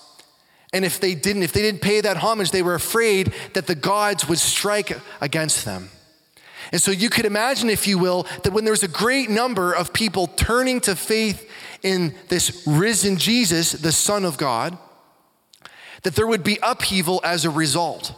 And 0.72 0.86
if 0.86 1.00
they 1.00 1.16
didn't, 1.16 1.44
if 1.44 1.52
they 1.52 1.62
didn't 1.62 1.82
pay 1.82 2.02
that 2.02 2.18
homage, 2.18 2.52
they 2.52 2.62
were 2.62 2.76
afraid 2.76 3.34
that 3.54 3.68
the 3.68 3.76
gods 3.76 4.28
would 4.28 4.40
strike 4.40 4.98
against 5.20 5.66
them. 5.66 5.90
And 6.72 6.82
so 6.82 6.92
you 6.92 7.10
could 7.10 7.26
imagine, 7.26 7.70
if 7.70 7.88
you 7.88 8.00
will, 8.00 8.24
that 8.44 8.54
when 8.54 8.66
there's 8.66 8.84
a 8.84 8.88
great 8.88 9.30
number 9.30 9.74
of 9.74 9.94
people 9.94 10.28
turning 10.28 10.80
to 10.82 10.96
faith 10.96 11.48
in 11.84 12.16
this 12.30 12.64
risen 12.66 13.18
Jesus, 13.18 13.74
the 13.74 13.92
Son 13.92 14.26
of 14.26 14.38
God, 14.38 14.78
that 16.04 16.16
there 16.16 16.28
would 16.28 16.44
be 16.44 16.58
upheaval 16.64 17.22
as 17.24 17.46
a 17.46 17.50
result. 17.50 18.14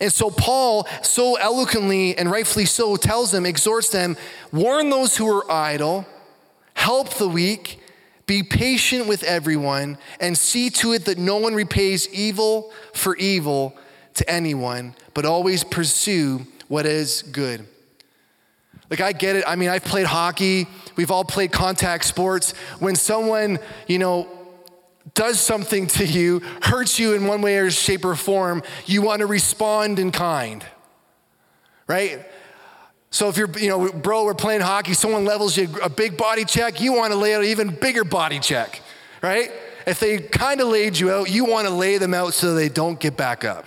And 0.00 0.12
so 0.12 0.30
Paul, 0.30 0.86
so 1.02 1.36
eloquently 1.36 2.16
and 2.16 2.30
rightfully 2.30 2.64
so, 2.64 2.96
tells 2.96 3.30
them, 3.30 3.46
exhorts 3.46 3.90
them, 3.90 4.16
warn 4.52 4.90
those 4.90 5.16
who 5.16 5.28
are 5.28 5.50
idle, 5.50 6.06
help 6.74 7.14
the 7.14 7.28
weak, 7.28 7.80
be 8.26 8.42
patient 8.42 9.08
with 9.08 9.22
everyone, 9.22 9.98
and 10.20 10.36
see 10.36 10.68
to 10.70 10.92
it 10.92 11.04
that 11.06 11.18
no 11.18 11.36
one 11.36 11.54
repays 11.54 12.08
evil 12.12 12.72
for 12.92 13.16
evil 13.16 13.76
to 14.14 14.28
anyone, 14.30 14.94
but 15.14 15.24
always 15.24 15.64
pursue 15.64 16.46
what 16.68 16.84
is 16.84 17.22
good. 17.22 17.66
Like, 18.90 19.00
I 19.00 19.12
get 19.12 19.36
it. 19.36 19.44
I 19.46 19.56
mean, 19.56 19.68
I've 19.68 19.84
played 19.84 20.06
hockey. 20.06 20.66
We've 20.96 21.10
all 21.10 21.24
played 21.24 21.52
contact 21.52 22.04
sports. 22.04 22.52
When 22.78 22.96
someone, 22.96 23.58
you 23.86 23.98
know, 23.98 24.28
does 25.14 25.40
something 25.40 25.86
to 25.88 26.06
you, 26.06 26.40
hurts 26.62 26.98
you 26.98 27.14
in 27.14 27.26
one 27.26 27.42
way 27.42 27.58
or 27.58 27.70
shape 27.70 28.04
or 28.04 28.14
form, 28.14 28.62
you 28.86 29.02
want 29.02 29.20
to 29.20 29.26
respond 29.26 29.98
in 29.98 30.10
kind, 30.10 30.64
right? 31.86 32.26
So 33.10 33.28
if 33.28 33.36
you're, 33.36 33.50
you 33.58 33.68
know, 33.68 33.90
bro, 33.90 34.24
we're 34.24 34.34
playing 34.34 34.60
hockey, 34.60 34.94
someone 34.94 35.24
levels 35.24 35.56
you 35.56 35.68
a 35.82 35.88
big 35.88 36.16
body 36.16 36.44
check, 36.44 36.80
you 36.80 36.92
want 36.92 37.12
to 37.12 37.18
lay 37.18 37.34
out 37.34 37.40
an 37.40 37.46
even 37.48 37.74
bigger 37.74 38.04
body 38.04 38.38
check, 38.38 38.82
right? 39.22 39.50
If 39.86 40.00
they 40.00 40.18
kind 40.18 40.60
of 40.60 40.68
laid 40.68 40.98
you 40.98 41.10
out, 41.10 41.30
you 41.30 41.46
want 41.46 41.66
to 41.66 41.72
lay 41.72 41.96
them 41.96 42.12
out 42.12 42.34
so 42.34 42.54
they 42.54 42.68
don't 42.68 43.00
get 43.00 43.16
back 43.16 43.44
up. 43.44 43.64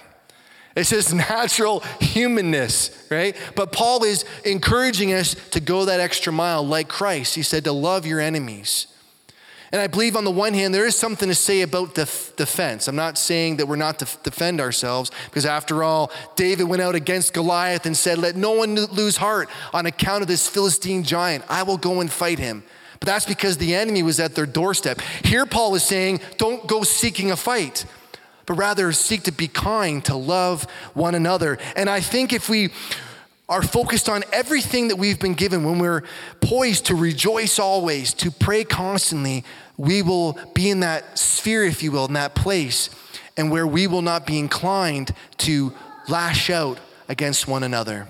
It's 0.75 0.89
just 0.89 1.13
natural 1.13 1.81
humanness, 1.99 3.07
right? 3.09 3.35
But 3.55 3.71
Paul 3.71 4.03
is 4.03 4.25
encouraging 4.45 5.13
us 5.13 5.35
to 5.51 5.59
go 5.59 5.85
that 5.85 5.99
extra 5.99 6.31
mile 6.31 6.65
like 6.65 6.87
Christ. 6.87 7.35
He 7.35 7.43
said 7.43 7.63
to 7.65 7.71
love 7.71 8.05
your 8.05 8.19
enemies. 8.19 8.87
And 9.71 9.79
I 9.79 9.87
believe 9.87 10.17
on 10.17 10.25
the 10.25 10.31
one 10.31 10.53
hand, 10.53 10.73
there 10.73 10.85
is 10.85 10.97
something 10.97 11.29
to 11.29 11.35
say 11.35 11.61
about 11.61 11.95
def- 11.95 12.35
defense. 12.35 12.89
I'm 12.89 12.95
not 12.95 13.17
saying 13.17 13.57
that 13.57 13.67
we're 13.67 13.77
not 13.77 13.99
to 13.99 14.07
defend 14.23 14.59
ourselves, 14.59 15.11
because 15.25 15.45
after 15.45 15.81
all, 15.81 16.11
David 16.35 16.65
went 16.65 16.81
out 16.81 16.93
against 16.93 17.33
Goliath 17.33 17.85
and 17.85 17.95
said, 17.95 18.17
Let 18.17 18.35
no 18.35 18.51
one 18.51 18.75
lose 18.75 19.15
heart 19.15 19.49
on 19.73 19.85
account 19.85 20.23
of 20.23 20.27
this 20.27 20.47
Philistine 20.47 21.03
giant. 21.03 21.45
I 21.47 21.63
will 21.63 21.77
go 21.77 22.01
and 22.01 22.11
fight 22.11 22.37
him. 22.37 22.63
But 22.99 23.07
that's 23.07 23.25
because 23.25 23.57
the 23.57 23.73
enemy 23.73 24.03
was 24.03 24.19
at 24.19 24.35
their 24.35 24.45
doorstep. 24.45 24.99
Here, 25.23 25.45
Paul 25.45 25.73
is 25.75 25.83
saying, 25.83 26.19
Don't 26.37 26.67
go 26.67 26.83
seeking 26.83 27.31
a 27.31 27.37
fight, 27.37 27.85
but 28.51 28.57
rather 28.57 28.91
seek 28.91 29.23
to 29.23 29.31
be 29.31 29.47
kind, 29.47 30.03
to 30.03 30.13
love 30.13 30.63
one 30.93 31.15
another. 31.15 31.57
And 31.77 31.89
I 31.89 32.01
think 32.01 32.33
if 32.33 32.49
we 32.49 32.71
are 33.47 33.61
focused 33.61 34.09
on 34.09 34.25
everything 34.33 34.89
that 34.89 34.97
we've 34.97 35.21
been 35.21 35.35
given, 35.35 35.63
when 35.63 35.79
we're 35.79 36.03
poised 36.41 36.87
to 36.87 36.95
rejoice 36.95 37.59
always, 37.59 38.13
to 38.15 38.29
pray 38.29 38.65
constantly, 38.65 39.45
we 39.77 40.01
will 40.01 40.37
be 40.53 40.69
in 40.69 40.81
that 40.81 41.17
sphere, 41.17 41.63
if 41.63 41.81
you 41.81 41.93
will, 41.93 42.03
in 42.03 42.13
that 42.13 42.35
place, 42.35 42.89
and 43.37 43.49
where 43.49 43.65
we 43.65 43.87
will 43.87 44.01
not 44.01 44.27
be 44.27 44.37
inclined 44.37 45.13
to 45.37 45.73
lash 46.09 46.49
out 46.49 46.77
against 47.07 47.47
one 47.47 47.63
another. 47.63 48.09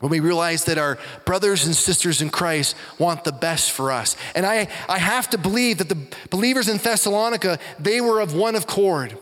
When 0.00 0.10
we 0.10 0.18
realize 0.18 0.64
that 0.64 0.78
our 0.78 0.98
brothers 1.24 1.64
and 1.64 1.76
sisters 1.76 2.20
in 2.20 2.30
Christ 2.30 2.74
want 2.98 3.22
the 3.22 3.30
best 3.30 3.70
for 3.70 3.92
us. 3.92 4.16
And 4.34 4.44
I, 4.44 4.66
I 4.88 4.98
have 4.98 5.30
to 5.30 5.38
believe 5.38 5.78
that 5.78 5.88
the 5.88 6.08
believers 6.30 6.68
in 6.68 6.78
Thessalonica, 6.78 7.60
they 7.78 8.00
were 8.00 8.18
of 8.18 8.34
one 8.34 8.56
accord. 8.56 9.16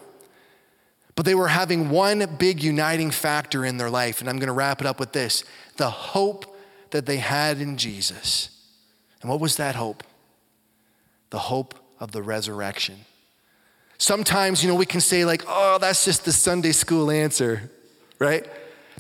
But 1.15 1.27
they 1.27 1.35
were 1.35 1.49
having 1.49 1.91
one 1.91 2.25
big 2.39 2.63
uniting 2.63 3.11
factor 3.11 3.65
in 3.65 3.77
their 3.77 3.91
life. 3.91 4.21
And 4.21 4.31
I'm 4.31 4.39
going 4.39 4.47
to 4.47 4.55
wrap 4.55 4.81
it 4.81 4.87
up 4.87 4.99
with 4.99 5.13
this 5.13 5.45
the 5.77 5.91
hope 5.91 6.57
that 6.91 7.07
they 7.07 7.19
had 7.19 7.61
in 7.61 7.77
Jesus. 7.77 8.51
And 9.21 9.31
what 9.31 9.41
was 9.41 9.57
that 9.57 9.75
hope? 9.75 10.03
The 11.31 11.39
hope 11.39 11.75
of 12.01 12.13
the 12.13 12.23
resurrection. 12.23 12.97
Sometimes, 13.99 14.63
you 14.63 14.69
know, 14.69 14.75
we 14.75 14.87
can 14.87 15.01
say, 15.01 15.25
like, 15.25 15.45
oh, 15.47 15.79
that's 15.81 16.05
just 16.05 16.25
the 16.25 16.33
Sunday 16.33 16.73
school 16.73 17.11
answer, 17.11 17.71
right? 18.19 18.45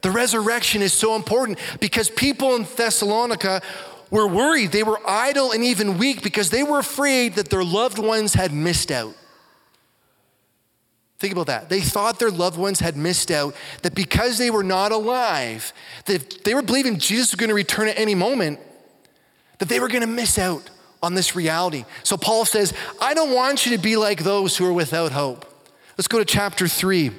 The 0.03 0.11
resurrection 0.11 0.81
is 0.81 0.92
so 0.92 1.16
important 1.16 1.59
because 1.81 2.09
people 2.09 2.55
in 2.55 2.64
Thessalonica 2.77 3.62
were 4.11 4.29
worried. 4.29 4.70
They 4.70 4.83
were 4.83 5.01
idle 5.07 5.53
and 5.53 5.64
even 5.64 5.98
weak 5.98 6.22
because 6.22 6.51
they 6.51 6.62
were 6.62 6.79
afraid 6.79 7.35
that 7.35 7.48
their 7.48 7.64
loved 7.64 7.98
ones 7.98 8.35
had 8.35 8.53
missed 8.53 8.90
out. 8.90 9.14
Think 11.23 11.35
about 11.35 11.47
that. 11.47 11.69
They 11.69 11.81
thought 11.81 12.19
their 12.19 12.33
loved 12.33 12.59
ones 12.59 12.81
had 12.81 12.97
missed 12.97 13.31
out, 13.31 13.55
that 13.83 13.95
because 13.95 14.39
they 14.39 14.51
were 14.51 14.65
not 14.65 14.91
alive, 14.91 15.73
that 16.07 16.43
they 16.43 16.53
were 16.53 16.63
believing 16.63 16.99
Jesus 16.99 17.31
was 17.31 17.37
going 17.37 17.49
to 17.49 17.55
return 17.55 17.87
at 17.87 17.97
any 17.97 18.17
moment, 18.17 18.59
that 19.59 19.69
they 19.69 19.79
were 19.79 19.87
going 19.87 20.01
to 20.01 20.09
miss 20.09 20.37
out 20.37 20.69
on 21.01 21.15
this 21.15 21.37
reality. 21.37 21.85
So 22.03 22.17
Paul 22.17 22.45
says, 22.45 22.75
I 23.01 23.15
don't 23.15 23.33
want 23.33 23.65
you 23.65 23.77
to 23.77 23.81
be 23.81 23.95
like 23.95 24.25
those 24.25 24.57
who 24.57 24.67
are 24.67 24.73
without 24.73 25.13
hope. 25.13 25.47
Let's 25.97 26.09
go 26.09 26.19
to 26.19 26.25
chapter 26.25 26.67
3. 26.67 27.13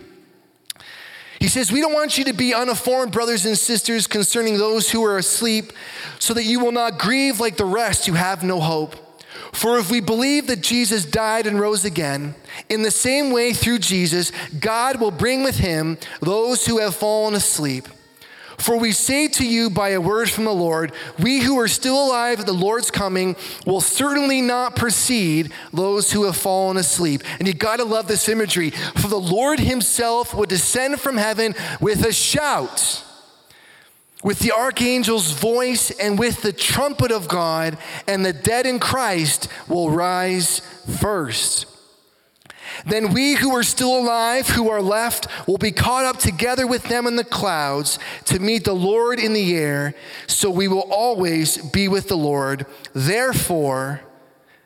He 1.39 1.47
says, 1.47 1.71
We 1.71 1.79
don't 1.79 1.93
want 1.93 2.17
you 2.17 2.25
to 2.25 2.33
be 2.33 2.53
uninformed, 2.53 3.13
brothers 3.13 3.45
and 3.45 3.57
sisters, 3.57 4.05
concerning 4.05 4.57
those 4.57 4.91
who 4.91 5.05
are 5.05 5.17
asleep, 5.17 5.71
so 6.19 6.33
that 6.33 6.43
you 6.43 6.59
will 6.59 6.73
not 6.73 6.99
grieve 6.99 7.39
like 7.39 7.55
the 7.55 7.63
rest 7.63 8.05
who 8.05 8.15
have 8.15 8.43
no 8.43 8.59
hope. 8.59 8.97
For 9.51 9.77
if 9.77 9.89
we 9.89 9.99
believe 9.99 10.47
that 10.47 10.61
Jesus 10.61 11.05
died 11.05 11.47
and 11.47 11.59
rose 11.59 11.85
again, 11.85 12.35
in 12.69 12.81
the 12.81 12.91
same 12.91 13.31
way 13.31 13.53
through 13.53 13.79
Jesus, 13.79 14.31
God 14.59 14.99
will 14.99 15.11
bring 15.11 15.43
with 15.43 15.57
him 15.57 15.97
those 16.21 16.65
who 16.65 16.79
have 16.79 16.95
fallen 16.95 17.33
asleep. 17.33 17.87
For 18.57 18.77
we 18.77 18.91
say 18.91 19.27
to 19.27 19.45
you 19.45 19.69
by 19.69 19.89
a 19.89 20.01
word 20.01 20.29
from 20.29 20.45
the 20.45 20.53
Lord, 20.53 20.93
we 21.19 21.41
who 21.41 21.59
are 21.59 21.67
still 21.67 22.05
alive 22.07 22.39
at 22.39 22.45
the 22.45 22.53
Lord's 22.53 22.91
coming 22.91 23.35
will 23.65 23.81
certainly 23.81 24.41
not 24.41 24.75
precede 24.75 25.51
those 25.73 26.11
who 26.11 26.23
have 26.23 26.37
fallen 26.37 26.77
asleep. 26.77 27.23
And 27.39 27.47
you 27.47 27.53
gotta 27.53 27.83
love 27.83 28.07
this 28.07 28.29
imagery. 28.29 28.69
For 28.69 29.07
the 29.07 29.19
Lord 29.19 29.59
himself 29.59 30.33
would 30.33 30.49
descend 30.49 30.99
from 30.99 31.17
heaven 31.17 31.55
with 31.81 32.05
a 32.05 32.13
shout 32.13 33.03
with 34.23 34.39
the 34.39 34.51
archangel's 34.51 35.31
voice 35.31 35.91
and 35.91 36.17
with 36.17 36.41
the 36.41 36.53
trumpet 36.53 37.11
of 37.11 37.27
God, 37.27 37.77
and 38.07 38.25
the 38.25 38.33
dead 38.33 38.65
in 38.65 38.79
Christ 38.79 39.47
will 39.67 39.91
rise 39.91 40.59
first. 40.99 41.67
Then 42.85 43.13
we 43.13 43.35
who 43.35 43.55
are 43.55 43.63
still 43.63 43.99
alive, 43.99 44.47
who 44.49 44.69
are 44.69 44.81
left, 44.81 45.27
will 45.47 45.57
be 45.57 45.71
caught 45.71 46.05
up 46.05 46.17
together 46.17 46.65
with 46.65 46.83
them 46.83 47.05
in 47.05 47.15
the 47.15 47.23
clouds 47.23 47.99
to 48.25 48.39
meet 48.39 48.63
the 48.63 48.73
Lord 48.73 49.19
in 49.19 49.33
the 49.33 49.55
air, 49.55 49.93
so 50.27 50.49
we 50.49 50.67
will 50.67 50.87
always 50.89 51.57
be 51.57 51.87
with 51.87 52.07
the 52.07 52.17
Lord. 52.17 52.65
Therefore, 52.93 54.01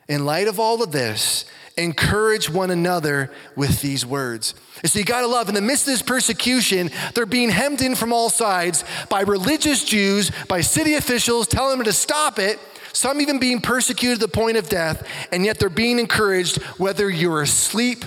in 0.07 0.25
light 0.25 0.47
of 0.47 0.59
all 0.59 0.81
of 0.81 0.91
this, 0.91 1.45
encourage 1.77 2.49
one 2.49 2.71
another 2.71 3.31
with 3.55 3.81
these 3.81 4.05
words. 4.05 4.53
And 4.81 4.91
so 4.91 4.99
you 4.99 5.05
gotta 5.05 5.27
love, 5.27 5.49
in 5.49 5.55
the 5.55 5.61
midst 5.61 5.87
of 5.87 5.93
this 5.93 6.01
persecution, 6.01 6.91
they're 7.13 7.25
being 7.25 7.49
hemmed 7.49 7.81
in 7.81 7.95
from 7.95 8.11
all 8.11 8.29
sides 8.29 8.83
by 9.09 9.21
religious 9.21 9.83
Jews, 9.83 10.31
by 10.47 10.61
city 10.61 10.95
officials 10.95 11.47
telling 11.47 11.77
them 11.77 11.85
to 11.85 11.93
stop 11.93 12.39
it, 12.39 12.59
some 12.93 13.21
even 13.21 13.39
being 13.39 13.61
persecuted 13.61 14.19
to 14.19 14.25
the 14.25 14.31
point 14.31 14.57
of 14.57 14.69
death, 14.69 15.07
and 15.31 15.45
yet 15.45 15.59
they're 15.59 15.69
being 15.69 15.99
encouraged 15.99 16.61
whether 16.77 17.09
you're 17.09 17.43
asleep 17.43 18.03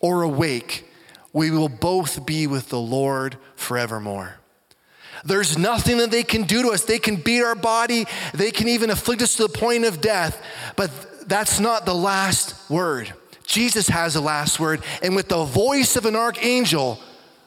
or 0.00 0.22
awake, 0.22 0.84
we 1.32 1.50
will 1.50 1.68
both 1.68 2.26
be 2.26 2.46
with 2.46 2.70
the 2.70 2.80
Lord 2.80 3.36
forevermore. 3.54 4.36
There's 5.24 5.58
nothing 5.58 5.98
that 5.98 6.10
they 6.10 6.22
can 6.22 6.44
do 6.44 6.62
to 6.62 6.70
us. 6.70 6.84
They 6.84 6.98
can 6.98 7.16
beat 7.16 7.42
our 7.42 7.54
body, 7.54 8.06
they 8.32 8.50
can 8.50 8.68
even 8.68 8.90
afflict 8.90 9.22
us 9.22 9.36
to 9.36 9.42
the 9.42 9.50
point 9.50 9.84
of 9.84 10.00
death, 10.00 10.42
but 10.76 10.90
that's 11.26 11.60
not 11.60 11.86
the 11.86 11.94
last 11.94 12.70
word. 12.70 13.12
Jesus 13.46 13.88
has 13.88 14.14
the 14.14 14.20
last 14.20 14.60
word, 14.60 14.82
and 15.02 15.16
with 15.16 15.28
the 15.28 15.44
voice 15.44 15.96
of 15.96 16.06
an 16.06 16.14
archangel, 16.14 17.00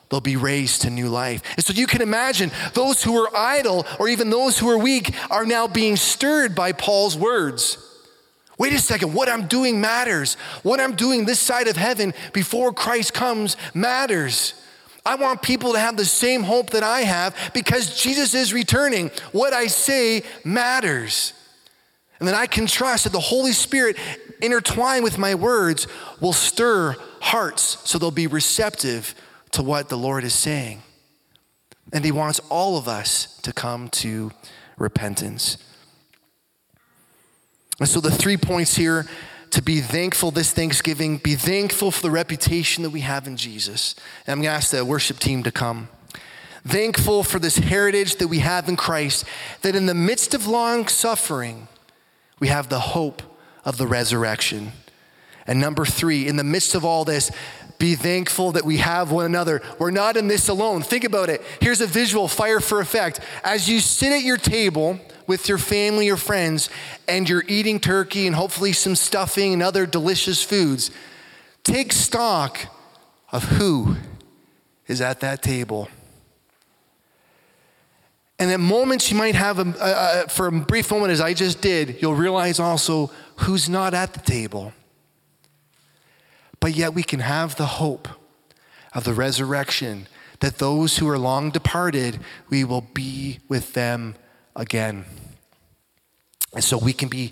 they'll 0.10 0.20
be 0.20 0.36
raised 0.36 0.82
to 0.82 0.90
new 0.90 1.08
life. 1.08 1.42
And 1.56 1.66
so 1.66 1.74
you 1.74 1.88
can 1.88 2.02
imagine 2.02 2.52
those 2.74 3.02
who 3.02 3.16
are 3.24 3.36
idle 3.36 3.86
or 4.00 4.10
even 4.10 4.30
those 4.30 4.60
who 4.60 4.70
are 4.70 4.78
weak 4.78 5.16
are 5.32 5.46
now 5.46 5.66
being 5.68 5.96
stirred 5.96 6.56
by 6.56 6.74
Paul's 6.74 7.18
words. 7.18 7.78
Wait 8.58 8.74
a 8.74 8.80
second, 8.80 9.14
what 9.14 9.30
I'm 9.30 9.48
doing 9.48 9.82
matters. 9.82 10.36
What 10.62 10.80
I'm 10.80 10.96
doing 10.96 11.26
this 11.26 11.40
side 11.40 11.68
of 11.68 11.78
heaven 11.78 12.14
before 12.34 12.74
Christ 12.74 13.14
comes 13.14 13.58
matters. 13.74 14.54
I 15.06 15.16
want 15.16 15.42
people 15.42 15.74
to 15.74 15.80
have 15.80 15.98
the 15.98 16.06
same 16.06 16.44
hope 16.44 16.70
that 16.72 16.84
I 16.84 17.02
have 17.02 17.36
because 17.54 18.02
Jesus 18.02 18.34
is 18.34 18.54
returning. 18.54 19.10
What 19.32 19.54
I 19.54 19.68
say 19.68 20.24
matters. 20.44 21.34
And 22.24 22.28
then 22.30 22.36
I 22.36 22.46
can 22.46 22.68
trust 22.68 23.04
that 23.04 23.12
the 23.12 23.20
Holy 23.20 23.52
Spirit, 23.52 23.98
intertwined 24.42 25.04
with 25.04 25.18
my 25.18 25.36
words, 25.36 25.88
will 26.22 26.32
stir 26.32 26.96
hearts 27.20 27.80
so 27.84 27.98
they'll 27.98 28.12
be 28.12 28.28
receptive 28.28 29.14
to 29.52 29.62
what 29.62 29.90
the 29.90 29.98
Lord 29.98 30.24
is 30.24 30.34
saying. 30.34 30.84
And 31.92 32.06
He 32.06 32.14
wants 32.14 32.40
all 32.48 32.78
of 32.78 32.88
us 32.88 33.36
to 33.42 33.52
come 33.52 33.90
to 33.90 34.32
repentance. 34.78 35.58
And 37.82 37.90
so, 37.90 38.00
the 38.00 38.10
three 38.10 38.38
points 38.38 38.78
here 38.78 39.06
to 39.50 39.62
be 39.62 39.82
thankful 39.82 40.32
this 40.32 40.54
Thanksgiving, 40.54 41.18
be 41.18 41.36
thankful 41.36 41.92
for 41.92 42.04
the 42.04 42.10
reputation 42.10 42.84
that 42.84 42.92
we 42.92 43.02
have 43.02 43.28
in 43.28 43.36
Jesus. 43.36 43.96
And 44.26 44.32
I'm 44.32 44.38
going 44.38 44.54
to 44.54 44.56
ask 44.56 44.72
the 44.72 44.86
worship 44.86 45.20
team 45.20 45.44
to 45.44 45.52
come. 45.52 45.90
Thankful 46.66 47.26
for 47.26 47.40
this 47.40 47.58
heritage 47.58 48.16
that 48.16 48.30
we 48.30 48.40
have 48.40 48.70
in 48.70 48.78
Christ, 48.78 49.26
that 49.62 49.76
in 49.76 49.88
the 49.88 49.94
midst 49.94 50.34
of 50.34 50.48
long 50.48 50.88
suffering, 50.88 51.68
we 52.44 52.50
have 52.50 52.68
the 52.68 52.78
hope 52.78 53.24
of 53.64 53.78
the 53.78 53.88
resurrection. 53.88 54.74
And 55.48 55.62
number 55.62 55.86
three, 55.86 56.28
in 56.28 56.36
the 56.36 56.44
midst 56.44 56.76
of 56.76 56.84
all 56.84 57.06
this, 57.06 57.32
be 57.80 57.96
thankful 57.96 58.52
that 58.52 58.66
we 58.66 58.80
have 58.80 59.12
one 59.12 59.24
another. 59.24 59.62
We're 59.80 59.92
not 59.92 60.18
in 60.18 60.28
this 60.28 60.50
alone. 60.50 60.82
Think 60.82 61.06
about 61.06 61.30
it. 61.30 61.42
Here's 61.62 61.80
a 61.80 61.88
visual 61.88 62.28
fire 62.28 62.60
for 62.60 62.82
effect. 62.82 63.22
As 63.46 63.70
you 63.70 63.80
sit 63.80 64.12
at 64.12 64.24
your 64.24 64.36
table 64.36 65.00
with 65.26 65.48
your 65.48 65.58
family 65.58 66.10
or 66.10 66.18
friends 66.18 66.70
and 67.08 67.30
you're 67.30 67.46
eating 67.48 67.80
turkey 67.80 68.28
and 68.28 68.36
hopefully 68.36 68.74
some 68.74 68.98
stuffing 68.98 69.54
and 69.54 69.64
other 69.64 69.86
delicious 69.86 70.44
foods, 70.44 70.92
take 71.64 71.94
stock 71.94 72.60
of 73.32 73.44
who 73.44 73.96
is 74.88 75.00
at 75.00 75.22
that 75.22 75.42
table. 75.42 75.88
And 78.44 78.52
at 78.52 78.60
moments 78.60 79.10
you 79.10 79.16
might 79.16 79.36
have, 79.36 79.58
a, 79.58 79.62
a, 79.80 80.24
a, 80.26 80.28
for 80.28 80.48
a 80.48 80.52
brief 80.52 80.92
moment, 80.92 81.14
as 81.14 81.22
I 81.22 81.34
just 81.34 81.62
did, 81.62 82.02
you'll 82.02 82.14
realize 82.14 82.60
also 82.60 83.10
who's 83.38 83.70
not 83.70 83.94
at 83.94 84.12
the 84.12 84.20
table. 84.20 84.74
But 86.60 86.76
yet 86.76 86.94
we 86.94 87.04
can 87.04 87.22
have 87.22 87.56
the 87.56 87.66
hope 87.66 88.10
of 88.94 89.06
the 89.06 89.14
resurrection 89.14 90.08
that 90.42 90.58
those 90.58 90.98
who 90.98 91.08
are 91.08 91.18
long 91.18 91.52
departed, 91.52 92.20
we 92.50 92.66
will 92.66 92.82
be 92.82 93.40
with 93.48 93.72
them 93.76 94.16
again. 94.58 95.06
And 96.54 96.66
so 96.66 96.78
we 96.78 96.92
can 96.92 97.08
be 97.08 97.32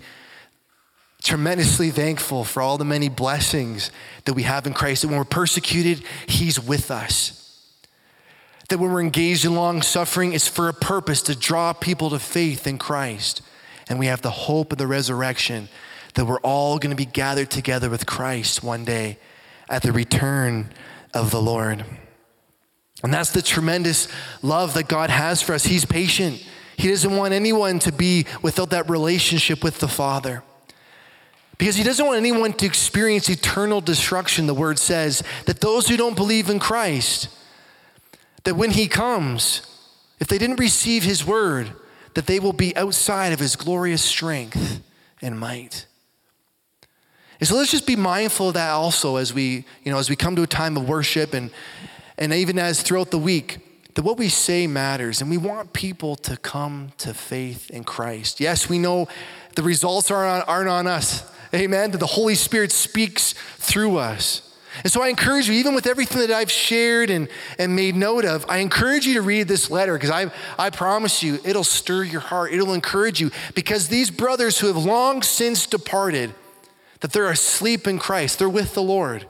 tremendously 1.22 1.90
thankful 1.90 2.42
for 2.42 2.62
all 2.62 2.78
the 2.78 2.86
many 2.86 3.10
blessings 3.10 3.90
that 4.24 4.32
we 4.32 4.44
have 4.44 4.66
in 4.66 4.72
Christ. 4.72 5.02
That 5.02 5.08
when 5.08 5.18
we're 5.18 5.24
persecuted, 5.24 6.04
He's 6.26 6.58
with 6.58 6.90
us 6.90 7.41
that 8.72 8.78
when 8.78 8.90
we're 8.90 9.02
engaged 9.02 9.44
in 9.44 9.54
long 9.54 9.82
suffering, 9.82 10.32
it's 10.32 10.48
for 10.48 10.66
a 10.66 10.72
purpose 10.72 11.20
to 11.20 11.36
draw 11.36 11.74
people 11.74 12.08
to 12.08 12.18
faith 12.18 12.66
in 12.66 12.78
Christ. 12.78 13.42
And 13.86 13.98
we 13.98 14.06
have 14.06 14.22
the 14.22 14.30
hope 14.30 14.72
of 14.72 14.78
the 14.78 14.86
resurrection 14.86 15.68
that 16.14 16.24
we're 16.24 16.40
all 16.40 16.78
going 16.78 16.88
to 16.88 16.96
be 16.96 17.04
gathered 17.04 17.50
together 17.50 17.90
with 17.90 18.06
Christ 18.06 18.62
one 18.62 18.86
day 18.86 19.18
at 19.68 19.82
the 19.82 19.92
return 19.92 20.70
of 21.12 21.30
the 21.30 21.42
Lord. 21.42 21.84
And 23.04 23.12
that's 23.12 23.28
the 23.28 23.42
tremendous 23.42 24.08
love 24.40 24.72
that 24.72 24.88
God 24.88 25.10
has 25.10 25.42
for 25.42 25.52
us. 25.52 25.64
He's 25.64 25.84
patient. 25.84 26.42
He 26.78 26.88
doesn't 26.88 27.14
want 27.14 27.34
anyone 27.34 27.78
to 27.80 27.92
be 27.92 28.24
without 28.40 28.70
that 28.70 28.88
relationship 28.88 29.62
with 29.62 29.80
the 29.80 29.88
Father. 29.88 30.42
Because 31.58 31.76
he 31.76 31.84
doesn't 31.84 32.06
want 32.06 32.16
anyone 32.16 32.54
to 32.54 32.64
experience 32.64 33.28
eternal 33.28 33.82
destruction, 33.82 34.46
the 34.46 34.54
word 34.54 34.78
says, 34.78 35.22
that 35.44 35.60
those 35.60 35.88
who 35.88 35.98
don't 35.98 36.16
believe 36.16 36.48
in 36.48 36.58
Christ, 36.58 37.28
that 38.44 38.54
when 38.54 38.70
he 38.70 38.88
comes, 38.88 39.62
if 40.20 40.28
they 40.28 40.38
didn't 40.38 40.60
receive 40.60 41.04
his 41.04 41.24
word, 41.24 41.72
that 42.14 42.26
they 42.26 42.38
will 42.40 42.52
be 42.52 42.76
outside 42.76 43.32
of 43.32 43.40
his 43.40 43.56
glorious 43.56 44.02
strength 44.02 44.82
and 45.20 45.38
might. 45.38 45.86
And 47.40 47.48
so 47.48 47.56
let's 47.56 47.70
just 47.70 47.86
be 47.86 47.96
mindful 47.96 48.48
of 48.48 48.54
that 48.54 48.70
also 48.70 49.16
as 49.16 49.34
we, 49.34 49.64
you 49.82 49.90
know, 49.90 49.98
as 49.98 50.08
we 50.08 50.16
come 50.16 50.36
to 50.36 50.42
a 50.42 50.46
time 50.46 50.76
of 50.76 50.88
worship 50.88 51.34
and 51.34 51.50
and 52.18 52.32
even 52.32 52.58
as 52.58 52.82
throughout 52.82 53.10
the 53.10 53.18
week, 53.18 53.58
that 53.94 54.02
what 54.02 54.16
we 54.16 54.28
say 54.28 54.66
matters 54.66 55.20
and 55.20 55.30
we 55.30 55.38
want 55.38 55.72
people 55.72 56.14
to 56.16 56.36
come 56.36 56.92
to 56.98 57.12
faith 57.12 57.70
in 57.70 57.84
Christ. 57.84 58.38
Yes, 58.38 58.68
we 58.68 58.78
know 58.78 59.08
the 59.56 59.62
results 59.62 60.10
aren't 60.10 60.42
on, 60.42 60.48
aren't 60.48 60.68
on 60.68 60.86
us. 60.86 61.28
Amen. 61.54 61.90
That 61.90 61.98
the 61.98 62.06
Holy 62.06 62.34
Spirit 62.34 62.70
speaks 62.70 63.34
through 63.56 63.96
us. 63.96 64.51
And 64.82 64.92
so 64.92 65.02
I 65.02 65.08
encourage 65.08 65.48
you, 65.48 65.54
even 65.54 65.74
with 65.74 65.86
everything 65.86 66.20
that 66.20 66.30
I've 66.30 66.50
shared 66.50 67.10
and, 67.10 67.28
and 67.58 67.76
made 67.76 67.94
note 67.94 68.24
of, 68.24 68.46
I 68.48 68.58
encourage 68.58 69.06
you 69.06 69.14
to 69.14 69.22
read 69.22 69.46
this 69.46 69.70
letter 69.70 69.94
because 69.94 70.10
I, 70.10 70.30
I 70.58 70.70
promise 70.70 71.22
you, 71.22 71.38
it'll 71.44 71.62
stir 71.62 72.04
your 72.04 72.22
heart. 72.22 72.52
It'll 72.52 72.72
encourage 72.72 73.20
you 73.20 73.30
because 73.54 73.88
these 73.88 74.10
brothers 74.10 74.58
who 74.58 74.68
have 74.68 74.76
long 74.76 75.22
since 75.22 75.66
departed, 75.66 76.34
that 77.00 77.12
they're 77.12 77.30
asleep 77.30 77.86
in 77.86 77.98
Christ, 77.98 78.38
they're 78.38 78.48
with 78.48 78.74
the 78.74 78.82
Lord, 78.82 79.26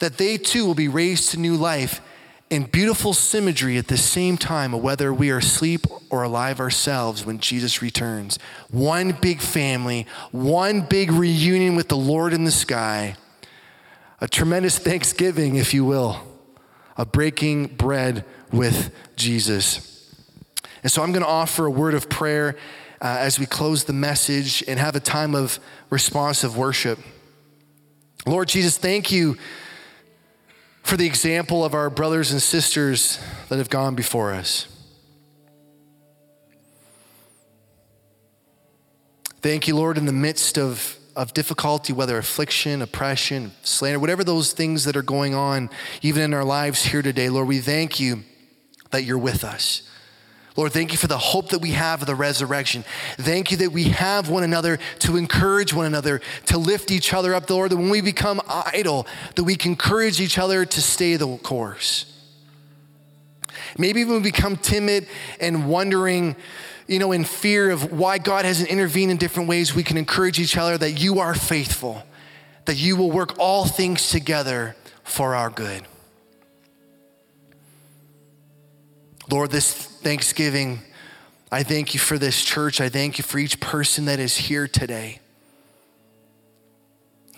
that 0.00 0.18
they 0.18 0.38
too 0.38 0.66
will 0.66 0.74
be 0.74 0.88
raised 0.88 1.30
to 1.30 1.36
new 1.38 1.56
life. 1.56 2.00
in 2.50 2.64
beautiful 2.64 3.14
symmetry 3.14 3.78
at 3.78 3.86
the 3.86 3.96
same 3.96 4.36
time 4.36 4.74
of 4.74 4.82
whether 4.82 5.14
we 5.14 5.30
are 5.30 5.38
asleep 5.38 5.86
or 6.10 6.24
alive 6.24 6.58
ourselves 6.58 7.24
when 7.24 7.38
Jesus 7.38 7.80
returns. 7.80 8.38
One 8.70 9.12
big 9.12 9.40
family, 9.40 10.06
one 10.32 10.80
big 10.80 11.12
reunion 11.12 11.76
with 11.76 11.88
the 11.88 11.96
Lord 11.96 12.32
in 12.32 12.42
the 12.42 12.50
sky, 12.50 13.14
a 14.20 14.28
tremendous 14.28 14.78
thanksgiving, 14.78 15.56
if 15.56 15.72
you 15.72 15.84
will, 15.84 16.20
a 16.96 17.06
breaking 17.06 17.66
bread 17.66 18.24
with 18.52 18.92
Jesus. 19.16 20.14
And 20.82 20.90
so 20.90 21.02
I'm 21.02 21.12
going 21.12 21.22
to 21.22 21.28
offer 21.28 21.66
a 21.66 21.70
word 21.70 21.94
of 21.94 22.08
prayer 22.08 22.56
uh, 23.00 23.16
as 23.18 23.38
we 23.38 23.46
close 23.46 23.84
the 23.84 23.92
message 23.92 24.62
and 24.68 24.78
have 24.78 24.94
a 24.94 25.00
time 25.00 25.34
of 25.34 25.58
responsive 25.88 26.56
worship. 26.56 26.98
Lord 28.26 28.48
Jesus, 28.48 28.76
thank 28.76 29.10
you 29.10 29.38
for 30.82 30.96
the 30.96 31.06
example 31.06 31.64
of 31.64 31.74
our 31.74 31.88
brothers 31.88 32.32
and 32.32 32.42
sisters 32.42 33.18
that 33.48 33.56
have 33.56 33.70
gone 33.70 33.94
before 33.94 34.32
us. 34.32 34.66
Thank 39.40 39.66
you, 39.66 39.74
Lord, 39.74 39.96
in 39.96 40.04
the 40.04 40.12
midst 40.12 40.58
of, 40.58 40.98
of 41.20 41.34
difficulty, 41.34 41.92
whether 41.92 42.16
affliction, 42.16 42.80
oppression, 42.80 43.52
slander, 43.62 43.98
whatever 43.98 44.24
those 44.24 44.54
things 44.54 44.84
that 44.84 44.96
are 44.96 45.02
going 45.02 45.34
on, 45.34 45.68
even 46.00 46.22
in 46.22 46.32
our 46.32 46.46
lives 46.46 46.82
here 46.86 47.02
today, 47.02 47.28
Lord, 47.28 47.46
we 47.46 47.58
thank 47.58 48.00
you 48.00 48.24
that 48.90 49.04
you're 49.04 49.18
with 49.18 49.44
us. 49.44 49.82
Lord, 50.56 50.72
thank 50.72 50.92
you 50.92 50.96
for 50.96 51.08
the 51.08 51.18
hope 51.18 51.50
that 51.50 51.58
we 51.58 51.72
have 51.72 52.00
of 52.00 52.06
the 52.06 52.14
resurrection. 52.14 52.84
Thank 53.18 53.50
you 53.50 53.58
that 53.58 53.70
we 53.70 53.84
have 53.90 54.30
one 54.30 54.44
another 54.44 54.78
to 55.00 55.18
encourage 55.18 55.74
one 55.74 55.84
another, 55.84 56.22
to 56.46 56.56
lift 56.56 56.90
each 56.90 57.12
other 57.12 57.34
up, 57.34 57.50
Lord, 57.50 57.72
that 57.72 57.76
when 57.76 57.90
we 57.90 58.00
become 58.00 58.40
idle, 58.48 59.06
that 59.34 59.44
we 59.44 59.56
can 59.56 59.72
encourage 59.72 60.22
each 60.22 60.38
other 60.38 60.64
to 60.64 60.80
stay 60.80 61.16
the 61.16 61.36
course. 61.36 62.06
Maybe 63.76 64.06
we 64.06 64.20
become 64.20 64.56
timid 64.56 65.06
and 65.38 65.68
wondering, 65.68 66.34
you 66.90 66.98
know, 66.98 67.12
in 67.12 67.22
fear 67.22 67.70
of 67.70 67.92
why 67.92 68.18
God 68.18 68.44
hasn't 68.44 68.68
intervened 68.68 69.12
in 69.12 69.16
different 69.16 69.48
ways, 69.48 69.76
we 69.76 69.84
can 69.84 69.96
encourage 69.96 70.40
each 70.40 70.56
other 70.56 70.76
that 70.76 71.00
you 71.00 71.20
are 71.20 71.36
faithful, 71.36 72.02
that 72.64 72.74
you 72.74 72.96
will 72.96 73.12
work 73.12 73.38
all 73.38 73.64
things 73.64 74.08
together 74.10 74.74
for 75.04 75.36
our 75.36 75.50
good. 75.50 75.84
Lord, 79.30 79.52
this 79.52 79.72
Thanksgiving, 79.72 80.80
I 81.52 81.62
thank 81.62 81.94
you 81.94 82.00
for 82.00 82.18
this 82.18 82.42
church. 82.42 82.80
I 82.80 82.88
thank 82.88 83.18
you 83.18 83.22
for 83.22 83.38
each 83.38 83.60
person 83.60 84.06
that 84.06 84.18
is 84.18 84.36
here 84.36 84.66
today. 84.66 85.20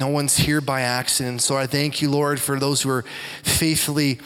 No 0.00 0.08
one's 0.08 0.38
here 0.38 0.62
by 0.62 0.80
accident. 0.80 1.42
So 1.42 1.58
I 1.58 1.66
thank 1.66 2.00
you, 2.00 2.08
Lord, 2.08 2.40
for 2.40 2.58
those 2.58 2.80
who 2.80 2.88
are 2.88 3.04
faithfully 3.42 4.18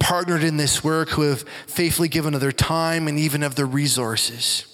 partnered 0.00 0.42
in 0.42 0.56
this 0.56 0.82
work, 0.82 1.10
who 1.10 1.22
have 1.22 1.42
faithfully 1.68 2.08
given 2.08 2.34
of 2.34 2.40
their 2.40 2.50
time 2.50 3.06
and 3.06 3.16
even 3.16 3.44
of 3.44 3.54
their 3.54 3.64
resources. 3.64 4.66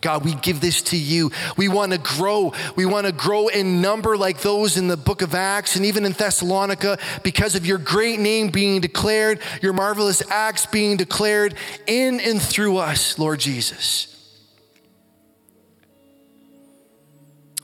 God, 0.00 0.24
we 0.24 0.34
give 0.34 0.60
this 0.60 0.82
to 0.82 0.96
you. 0.96 1.30
We 1.56 1.68
want 1.68 1.92
to 1.92 1.98
grow. 1.98 2.52
We 2.76 2.86
want 2.86 3.06
to 3.06 3.12
grow 3.12 3.48
in 3.48 3.80
number 3.80 4.16
like 4.16 4.40
those 4.40 4.76
in 4.76 4.88
the 4.88 4.96
book 4.96 5.22
of 5.22 5.34
Acts 5.34 5.76
and 5.76 5.84
even 5.84 6.04
in 6.04 6.12
Thessalonica 6.12 6.98
because 7.22 7.54
of 7.54 7.66
your 7.66 7.78
great 7.78 8.18
name 8.18 8.48
being 8.48 8.80
declared, 8.80 9.40
your 9.60 9.72
marvelous 9.72 10.22
acts 10.30 10.66
being 10.66 10.96
declared 10.96 11.54
in 11.86 12.20
and 12.20 12.40
through 12.40 12.78
us, 12.78 13.18
Lord 13.18 13.40
Jesus. 13.40 14.06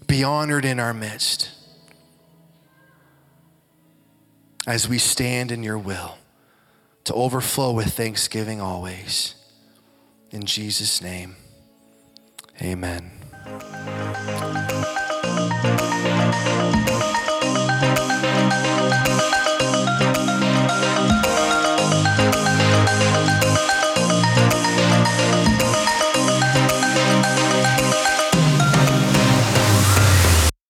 Be 0.06 0.22
honored 0.22 0.64
in 0.64 0.78
our 0.78 0.94
midst 0.94 1.50
as 4.66 4.88
we 4.88 4.98
stand 4.98 5.52
in 5.52 5.62
your 5.62 5.78
will 5.78 6.18
to 7.04 7.14
overflow 7.14 7.72
with 7.72 7.94
thanksgiving 7.94 8.60
always. 8.60 9.34
In 10.30 10.44
Jesus' 10.44 11.00
name. 11.00 11.36
Amen. 12.62 13.10